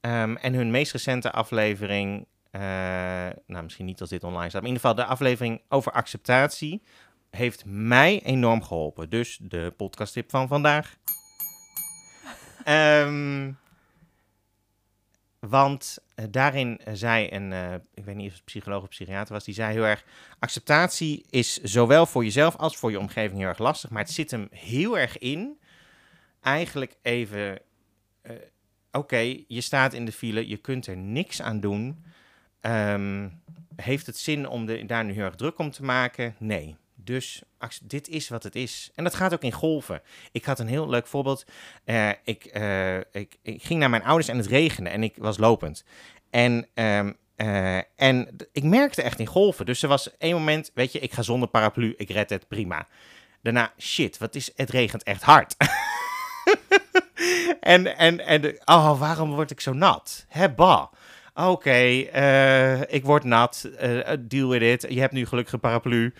[0.00, 2.26] Ehm, en hun meest recente aflevering,
[3.46, 6.82] nou misschien niet als dit online staat, maar in ieder geval de aflevering over acceptatie
[7.30, 9.10] heeft mij enorm geholpen.
[9.10, 10.96] Dus de podcasttip van vandaag.
[12.64, 13.50] Ehm
[15.48, 19.34] want eh, daarin eh, zei een, eh, ik weet niet of het psycholoog of psychiater
[19.34, 20.04] was, die zei heel erg,
[20.38, 24.30] acceptatie is zowel voor jezelf als voor je omgeving heel erg lastig, maar het zit
[24.30, 25.58] hem heel erg in,
[26.40, 27.58] eigenlijk even,
[28.92, 32.04] oké, je staat in de file, je kunt er niks aan doen.
[32.60, 33.28] Ehm,
[33.76, 36.34] heeft het zin om de, daar nu heel erg druk om te maken?
[36.38, 36.76] Nee.
[37.04, 37.42] Dus
[37.82, 38.90] dit is wat het is.
[38.94, 40.02] En dat gaat ook in golven.
[40.32, 41.44] Ik had een heel leuk voorbeeld.
[41.84, 45.38] Eh, ik, eh, ik, ik ging naar mijn ouders en het regende en ik was
[45.38, 45.84] lopend.
[46.30, 49.66] En, ehm, eh, en ik merkte echt in golven.
[49.66, 52.86] Dus er was één moment, weet je, ik ga zonder paraplu, ik red het prima.
[53.42, 55.56] Daarna, shit, wat is, het regent echt hard.
[57.60, 60.26] en, en, en, oh, waarom word ik zo nat?
[60.56, 60.86] Bah.
[61.34, 61.80] Oké,
[62.88, 63.70] ik word nat,
[64.20, 64.92] deal with it.
[64.92, 66.14] Je hebt nu gelukkig een paraplu.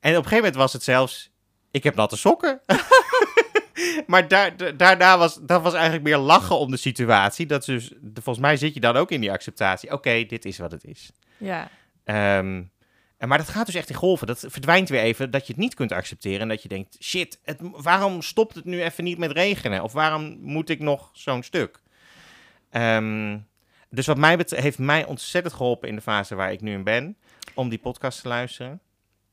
[0.00, 1.30] En op een gegeven moment was het zelfs,
[1.70, 2.60] ik heb natte sokken.
[4.06, 7.46] maar daar, da- daarna was, dat was eigenlijk meer lachen om de situatie.
[7.46, 9.92] Dat is dus, volgens mij zit je dan ook in die acceptatie.
[9.92, 11.10] Oké, dit is wat het is.
[11.36, 11.68] Ja,
[12.04, 12.62] Ehm,
[13.16, 14.26] en maar dat gaat dus echt in golven.
[14.26, 16.40] Dat verdwijnt weer even dat je het niet kunt accepteren.
[16.40, 19.82] En dat je denkt, shit, het, waarom stopt het nu even niet met regenen?
[19.82, 21.80] Of waarom moet ik nog zo'n stuk?
[22.70, 23.38] Ehm,
[23.90, 26.84] dus wat mij betreft heeft mij ontzettend geholpen in de fase waar ik nu in
[26.84, 27.16] ben.
[27.54, 28.80] Om die podcast te luisteren.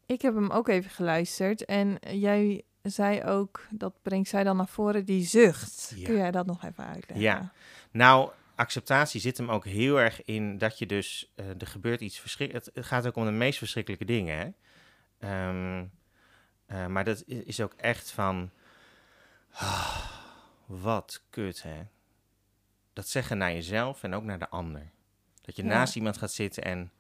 [0.06, 1.66] Ik heb hem ook even geluisterd.
[1.66, 5.94] En jij zei ook, dat brengt zij dan naar voren, die zucht.
[5.96, 6.06] Ja.
[6.06, 7.20] Kun jij dat nog even uitleggen?
[7.20, 7.52] Ja.
[7.92, 12.20] Nou, acceptatie zit hem ook heel erg in dat je dus, eh, er gebeurt iets
[12.20, 12.70] verschrikkelijks.
[12.74, 14.50] Het gaat ook om de meest verschrikkelijke dingen, hè.
[15.20, 15.86] Ehm,
[16.66, 18.52] eh, maar dat is ook echt van,
[19.52, 20.06] ah,
[20.66, 21.82] wat kut, hè.
[22.94, 24.92] Dat zeggen naar jezelf en ook naar de ander.
[25.42, 25.70] Dat je Ja.
[25.70, 26.92] naast iemand gaat zitten en,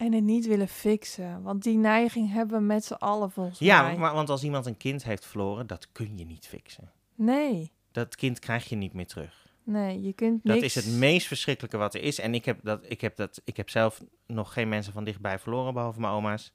[0.00, 1.42] En het niet willen fixen.
[1.42, 3.96] Want die neiging hebben we met z'n allen volgens ja, mij.
[3.96, 6.90] maar, want als iemand een kind heeft verloren, dat kun je niet fixen.
[7.14, 9.46] Nee, Dat kind krijg je niet meer terug.
[9.62, 12.18] nee, je kunt Dat is het meest verschrikkelijke wat er is.
[12.18, 15.38] En ik heb, dat, ik, heb dat, ik heb zelf nog geen mensen van dichtbij
[15.38, 16.52] verloren, behalve mijn oma's.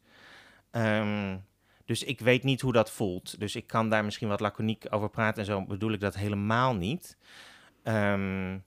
[0.72, 1.38] Ehm,
[1.86, 3.40] dus ik weet niet hoe dat voelt.
[3.40, 5.40] Dus ik kan daar misschien wat laconiek over praten.
[5.40, 7.18] En zo bedoel ik dat helemaal niet.
[7.84, 8.58] Ehm,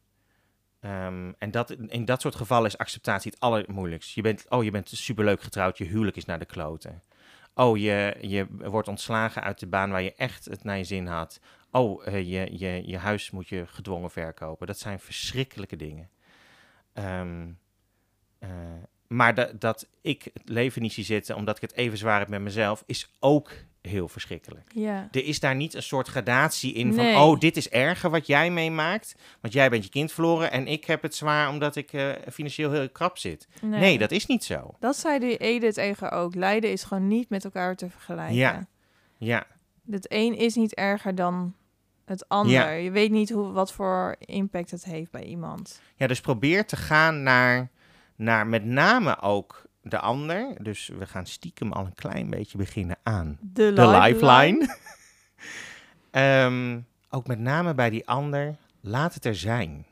[0.81, 4.15] ehm, en dat, in dat soort gevallen is acceptatie het allermoeilijkst.
[4.15, 7.03] Je bent, oh, je bent superleuk getrouwd, je huwelijk is naar de kloten.
[7.55, 11.07] Oh, je, je wordt ontslagen uit de baan waar je echt het naar je zin
[11.07, 11.41] had.
[11.71, 14.67] Oh, eh, je, je, je huis moet je gedwongen verkopen.
[14.67, 16.09] Dat zijn verschrikkelijke dingen.
[16.93, 17.49] Ehm,
[18.39, 18.51] eh,
[19.07, 22.29] maar da- dat ik het leven niet zie zitten omdat ik het even zwaar heb
[22.29, 23.51] met mezelf, is ook
[23.89, 24.71] heel verschrikkelijk.
[24.75, 28.27] Ja, Er is daar niet een soort gradatie in van, oh, dit is erger wat
[28.27, 31.93] jij meemaakt, want jij bent je kind verloren en ik heb het zwaar omdat ik
[31.93, 33.49] eh, financieel heel krap zit.
[33.63, 33.81] nee.
[33.81, 34.75] Nee, dat is niet zo.
[34.81, 36.35] Dat zei de Edith Eger ook.
[36.35, 38.35] Lijden is gewoon niet met elkaar te vergelijken.
[38.37, 38.67] Ja.
[39.17, 39.47] Ja,
[39.91, 41.55] Het een is niet erger dan
[42.05, 42.53] het ander.
[42.53, 42.71] Ja.
[42.71, 45.81] Je weet niet hoe, wat voor impact het heeft bij iemand.
[45.97, 47.71] Ja, dus probeer te gaan naar,
[48.17, 50.63] naar met name ook de ander.
[50.63, 54.77] Dus we gaan stiekem al een klein beetje beginnen aan De, de lifeline.
[56.11, 56.81] Ehm,
[57.11, 59.87] ook met name bij die ander, laat het er zijn.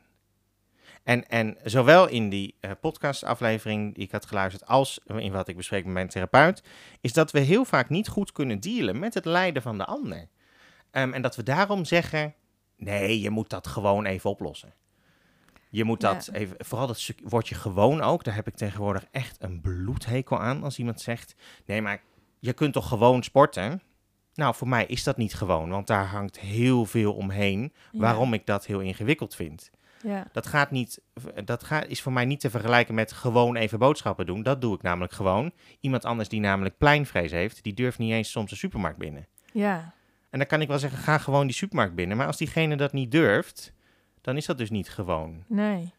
[1.03, 5.55] En, en zowel in die eh, podcastaflevering die ik had geluisterd, als in wat ik
[5.55, 6.63] bespreek met mijn therapeut,
[7.01, 10.27] is dat we heel vaak niet goed kunnen dealen met het lijden van de ander.
[10.91, 12.33] Ehm, en dat we daarom zeggen,
[12.75, 14.73] nee, je moet dat gewoon even oplossen.
[15.77, 16.13] Je moet Ja.
[16.13, 20.39] dat even, vooral dat stuk- woordje gewoon ook, daar heb ik tegenwoordig echt een bloedhekel
[20.39, 22.01] aan als iemand zegt, nee, maar
[22.39, 23.81] je kunt toch gewoon sporten?
[24.33, 27.99] Nou, voor mij is dat niet gewoon, want daar hangt heel veel omheen Ja.
[27.99, 29.69] waarom ik dat heel ingewikkeld vind.
[30.03, 31.01] Ja, Dat, gaat niet,
[31.45, 34.43] dat gaat, is voor mij niet te vergelijken met gewoon even boodschappen doen.
[34.43, 35.51] Dat doe ik namelijk gewoon.
[35.79, 39.27] Iemand anders die namelijk pleinvrees heeft, die durft niet eens soms de supermarkt binnen.
[39.53, 39.93] ja,
[40.29, 42.17] En dan kan ik wel zeggen, ga gewoon die supermarkt binnen.
[42.17, 43.73] Maar als diegene dat niet durft,
[44.27, 45.43] dan is dat dus niet gewoon.
[45.47, 45.93] nee.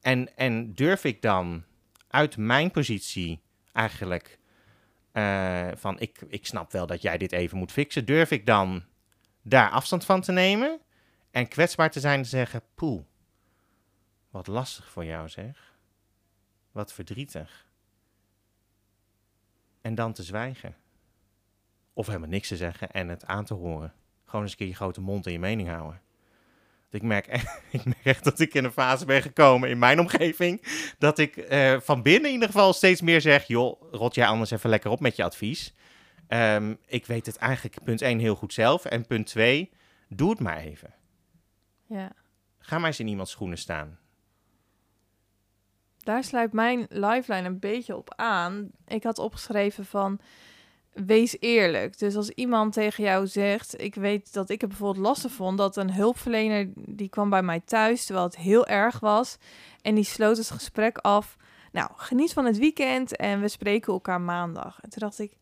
[0.00, 1.64] En, en durf ik dan
[2.08, 3.40] uit mijn positie
[3.72, 4.38] eigenlijk
[5.12, 8.84] eh, van ik, ik snap wel dat jij dit even moet fixen, durf ik dan
[9.42, 10.80] daar afstand van te nemen
[11.30, 13.02] en kwetsbaar te zijn en te zeggen, poeh,
[14.30, 15.76] wat lastig voor jou zeg.
[16.72, 17.66] Wat verdrietig.
[19.80, 20.76] En dan te zwijgen.
[21.92, 23.94] Of helemaal niks te zeggen en het aan te horen.
[24.24, 26.02] Gewoon eens een keer je grote mond en je mening houden.
[26.94, 30.00] Ik merk, echt, ik merk echt dat ik in een fase ben gekomen in mijn
[30.00, 30.62] omgeving.
[30.98, 34.50] Dat ik eh, van binnen in ieder geval steeds meer zeg: joh, rot jij anders
[34.50, 35.74] even lekker op met je advies.
[36.28, 38.84] Ehm, ik weet het eigenlijk punt 1 heel goed zelf.
[38.84, 39.70] En punt 2,
[40.08, 40.94] doe het maar even.
[41.88, 42.12] Ja.
[42.58, 43.98] Ga maar eens in iemands schoenen staan.
[45.98, 48.70] Daar sluit mijn lifeline een beetje op aan.
[48.86, 50.20] Ik had opgeschreven van
[50.94, 51.98] wees eerlijk.
[51.98, 55.76] Dus als iemand tegen jou zegt, ik weet dat ik het bijvoorbeeld lastig vond dat
[55.76, 59.36] een hulpverlener die kwam bij mij thuis terwijl het heel erg was
[59.82, 61.36] en die sloot het gesprek af.
[61.72, 64.78] Nou, geniet van het weekend en we spreken elkaar maandag.
[64.80, 65.36] En toen dacht ik,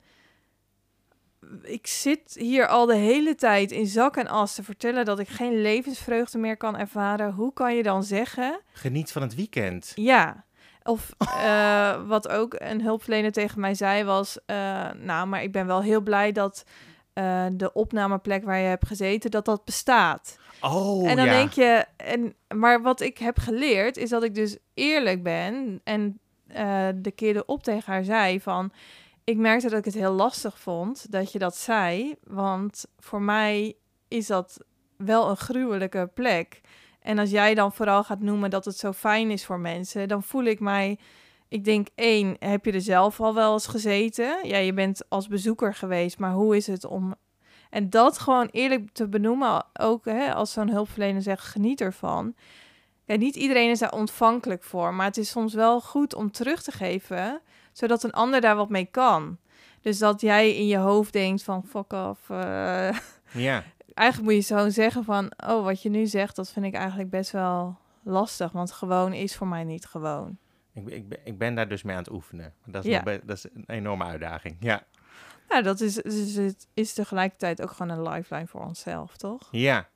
[1.62, 5.28] ik zit hier al de hele tijd in zak en as te vertellen dat ik
[5.28, 7.32] geen levensvreugde meer kan ervaren.
[7.32, 9.92] Hoe kan je dan zeggen Geniet van het weekend.
[9.94, 10.44] ja.
[10.84, 14.38] Of eh, wat ook een hulpverlener tegen mij zei was...
[14.46, 16.64] eh, nou, maar ik ben wel heel blij dat
[17.12, 19.30] eh, de opnameplek waar je hebt gezeten...
[19.30, 20.38] dat dat bestaat.
[20.60, 21.32] Oh, en dan ja.
[21.32, 21.84] denk je...
[21.96, 25.80] En, maar wat ik heb geleerd is dat ik dus eerlijk ben...
[25.84, 26.20] en
[26.94, 28.72] de keer erop tegen haar zei van...
[29.24, 32.14] ik merkte dat ik het heel lastig vond dat je dat zei...
[32.24, 33.76] want voor mij
[34.08, 34.58] is dat
[34.96, 36.60] wel een gruwelijke plek...
[37.02, 40.22] En als jij dan vooral gaat noemen dat het zo fijn is voor mensen, dan
[40.22, 40.98] voel ik mij
[41.52, 44.48] ik denk één, heb je er zelf al wel eens gezeten?
[44.48, 47.14] Ja, je bent als bezoeker geweest, maar hoe is het om...
[47.70, 52.34] En dat gewoon eerlijk te benoemen, ook hè, als zo'n hulpverlener zegt, geniet ervan.
[53.04, 56.62] Ja, niet iedereen is daar ontvankelijk voor, maar het is soms wel goed om terug
[56.62, 57.40] te geven,
[57.72, 59.38] zodat een ander daar wat mee kan.
[59.80, 62.96] Dus dat jij in je hoofd denkt van, fuck off, eh,
[63.32, 63.64] Ja,
[63.94, 67.10] eigenlijk moet je zo zeggen van, oh, wat je nu zegt, dat vind ik eigenlijk
[67.10, 70.38] best wel lastig, want gewoon is voor mij niet gewoon.
[70.72, 72.54] ik, ben- ik, ben, ik ben daar dus mee aan het oefenen.
[72.66, 73.02] Dat is, Ja.
[73.02, 74.56] be- dat is een enorme uitdaging.
[74.60, 74.82] Ja,
[75.48, 79.48] Nou, dat is, is, het is tegelijkertijd ook gewoon een lifeline voor onszelf, toch?
[79.50, 79.88] ja.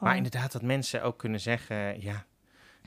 [0.00, 2.24] Maar inderdaad, dat mensen ook kunnen zeggen, ja,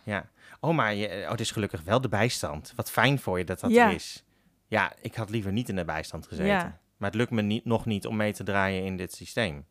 [0.03, 0.30] ja.
[0.59, 2.74] Oh, maar je, oh, het is gelukkig wel de bijstand.
[2.76, 3.89] Wat fijn voor je dat dat Ja.
[3.89, 4.24] is.
[4.68, 6.51] Ja, ik had liever niet in de bijstand gezeten.
[6.51, 6.80] Ja.
[6.97, 9.66] Maar het lukt me niet, nog niet om mee te draaien in dit systeem.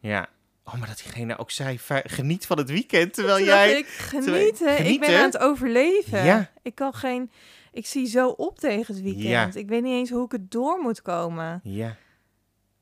[0.00, 0.26] Ja.
[0.64, 3.78] Oh, maar dat diegene ook zei, "Fi- geniet van het weekend, terwijl jij...
[3.78, 4.86] ik, genieten.
[4.86, 6.24] Ik ben aan het overleven.
[6.24, 6.50] Ja.
[6.62, 7.30] Ik kan geen...
[7.72, 9.56] Ik zie zo op tegen het weekend.
[9.56, 11.60] Ik weet niet eens hoe ik het door moet komen.
[11.62, 11.96] Ja.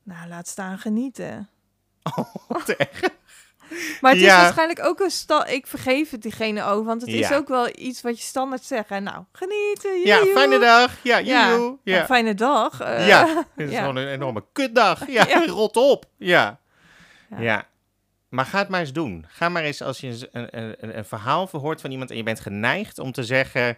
[0.03, 1.49] Nou, laat staan genieten.
[2.47, 3.01] Wat erg.
[4.01, 4.41] Maar het is Ja.
[4.41, 5.45] waarschijnlijk ook een sta.
[5.45, 8.89] Ik vergeef het diegene ook, want het is ook wel iets wat je standaard zegt.
[8.89, 9.99] Nou, genieten.
[9.99, 11.03] Ja, fijne dag.
[11.03, 11.67] Ja, Ja, joejoe.
[11.69, 12.05] Een Ja.
[12.05, 12.79] fijne dag.
[12.81, 15.07] eh, Ja, het is gewoon een enorme kutdag.
[15.11, 15.45] Ja, Ja.
[15.45, 16.05] rot op.
[16.17, 16.59] Ja.
[17.29, 17.39] Ja.
[17.39, 17.67] ja.
[18.29, 19.25] Maar ga het maar eens doen.
[19.27, 22.39] Ga maar eens als je een, een, een, verhaal verhoort van iemand en je bent
[22.39, 23.77] geneigd om te zeggen...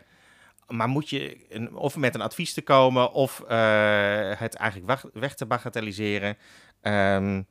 [0.68, 5.06] Maar moet je een, of met een advies te komen of eh, het eigenlijk weg,
[5.14, 6.38] weg te bagatelliseren.
[6.82, 7.41] Ehm,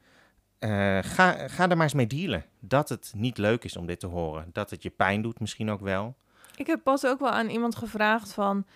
[0.58, 2.44] eh, ga, ga er maar eens mee dealen.
[2.60, 4.48] Dat het niet leuk is om dit te horen.
[4.52, 6.16] Dat het je pijn doet misschien ook wel.
[6.56, 8.66] Ik heb pas ook wel aan iemand gevraagd van...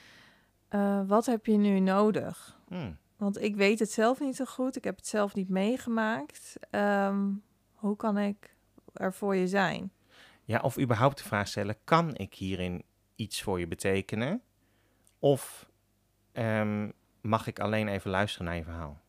[0.68, 2.56] eh, wat heb je nu nodig?
[2.68, 2.96] Hmm.
[3.24, 4.76] Want ik weet het zelf niet zo goed.
[4.76, 6.56] Ik heb het zelf niet meegemaakt.
[6.70, 7.30] Ehm,
[7.74, 8.56] hoe kan ik
[8.92, 9.92] er voor je zijn?
[10.44, 12.82] Ja, of überhaupt de vraag stellen: kan ik hierin
[13.14, 14.42] iets voor je betekenen?
[15.18, 15.70] Of
[16.32, 19.00] ehm, mag ik alleen even luisteren naar je verhaal?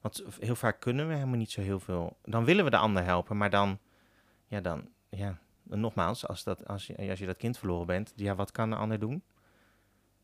[0.00, 2.16] Want heel vaak kunnen we helemaal niet zo heel veel.
[2.22, 3.78] Dan willen we de ander helpen, maar dan,
[4.46, 8.34] ja, dan, ja, nogmaals, als, dat, als, je, als je dat kind verloren bent, ja,
[8.34, 9.22] wat kan de ander doen?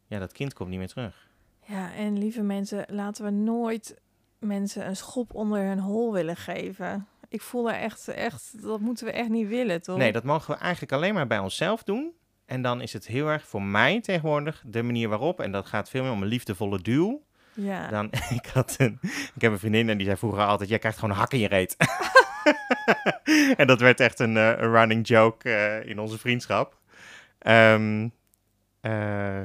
[0.06, 1.30] Ja, dat kind komt niet meer terug.
[1.66, 4.00] Ja, en lieve mensen, laten we nooit
[4.38, 7.06] mensen een schop onder hun hol willen geven.
[7.28, 9.98] Ik voel er echt, echt, dat moeten we echt niet willen, toch?
[9.98, 12.12] Nee, dat mogen we eigenlijk alleen maar bij onszelf doen.
[12.46, 15.90] En dan is het heel erg voor mij tegenwoordig de manier waarop, en dat gaat
[15.90, 17.22] veel meer om een liefdevolle duw.
[17.54, 17.88] Ja.
[17.88, 18.98] Dan, ik, had een,
[19.34, 21.38] ik heb een vriendin en die zei vroeger altijd: Jij krijgt gewoon een hak in
[21.38, 21.76] je reet.
[23.60, 26.76] en dat werd echt een, eh, running joke eh, in onze vriendschap.
[27.38, 28.08] Ehm,
[28.80, 29.42] eh,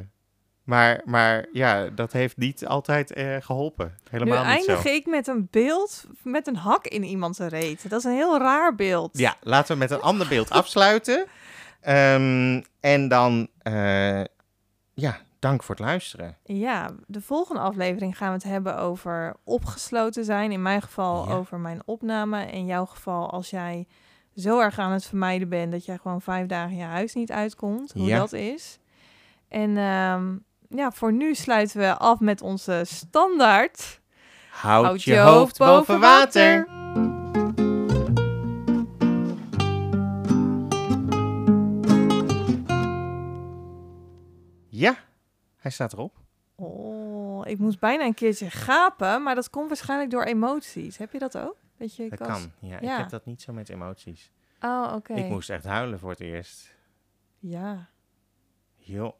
[0.67, 3.85] maar, maar ja, dat heeft niet altijd eh, geholpen.
[3.87, 4.71] nu Helemaal niet zo.
[4.71, 7.89] eindig ik met een beeld met een hak in iemands reet.
[7.89, 9.17] Dat is een heel raar beeld.
[9.17, 11.25] Ja, laten we met een ander beeld afsluiten.
[11.81, 14.21] Ehm, en dan, eh,
[14.93, 16.37] ja, dank voor het luisteren.
[16.43, 20.51] Ja, de volgende aflevering gaan we het hebben over opgesloten zijn.
[20.51, 21.33] In mijn geval Ja.
[21.33, 22.45] over mijn opname.
[22.45, 23.87] In jouw geval als jij
[24.35, 27.91] zo erg aan het vermijden bent dat jij gewoon vijf dagen je huis niet uitkomt.
[27.93, 28.17] Hoe Ja.
[28.17, 28.79] dat is.
[29.47, 30.35] En ehm,
[30.69, 33.99] ja, voor nu sluiten we af met onze standaard.
[34.51, 36.67] Houd, je, hoofd boven water.
[44.69, 44.95] Ja,
[45.57, 46.15] hij staat erop.
[46.55, 50.97] Oh, ik moest bijna een keertje gapen, maar dat komt waarschijnlijk door emoties.
[50.97, 51.55] Heb je dat ook?
[51.77, 52.51] Dat je Dat kan.
[52.59, 52.91] Ja, Ja.
[52.93, 54.31] ik heb dat niet zo met emoties.
[54.61, 55.13] Oh, oké.
[55.13, 56.75] Ik moest echt huilen voor het eerst.
[57.39, 57.89] Ja.
[58.75, 59.19] Joh.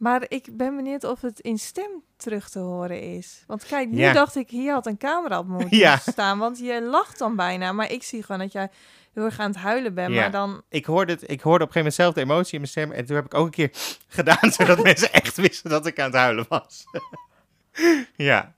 [0.00, 3.44] Maar ik ben benieuwd of het in stem terug te horen is.
[3.46, 4.12] Want kijk, nu Ja.
[4.12, 5.96] dacht ik, hier had een camera op moeten Ja.
[5.96, 6.38] staan.
[6.38, 7.72] Want je lacht dan bijna.
[7.72, 8.70] Maar ik zie gewoon dat jij
[9.12, 10.14] heel erg aan het huilen bent.
[10.14, 10.20] Ja.
[10.20, 12.58] Maar dan, Ik hoorde, het, ik hoorde op een gegeven moment zelf de emotie in
[12.60, 12.90] mijn stem.
[12.92, 13.70] En toen heb ik ook een keer
[14.18, 16.84] gedaan, zodat mensen echt wisten dat ik aan het huilen was.
[18.16, 18.54] ja,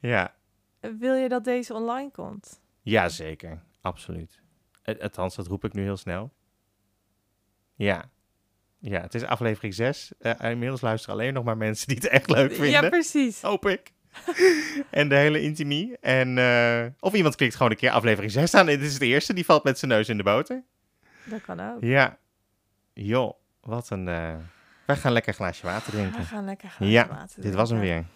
[0.00, 0.34] ja.
[0.80, 2.60] wil je dat deze online komt?
[2.82, 3.62] Ja, zeker.
[3.80, 4.40] Absoluut.
[4.82, 6.32] Eh, Althans, dat roep ik nu heel snel.
[7.74, 8.10] Ja.
[8.78, 10.12] Ja, het is aflevering 6.
[10.40, 12.70] inmiddels luisteren alleen nog maar mensen die het echt leuk vinden.
[12.70, 13.42] Ja, precies.
[13.42, 13.92] Hoop ik.
[14.90, 15.96] en de hele intimie.
[16.00, 18.68] En, eh, of iemand klikt gewoon een keer aflevering 6 aan.
[18.68, 20.62] En dit is de eerste, die valt met zijn neus in de boter.
[21.24, 21.76] Dat kan ook.
[21.80, 22.18] Ja.
[22.92, 24.08] Joh, wat een...
[24.08, 24.34] eh,
[24.86, 26.24] Wij gaan lekker een glaasje water We drinken.
[26.24, 27.96] gaan lekker gaan Ja, water Dit was hem drinken.
[28.02, 28.06] weer.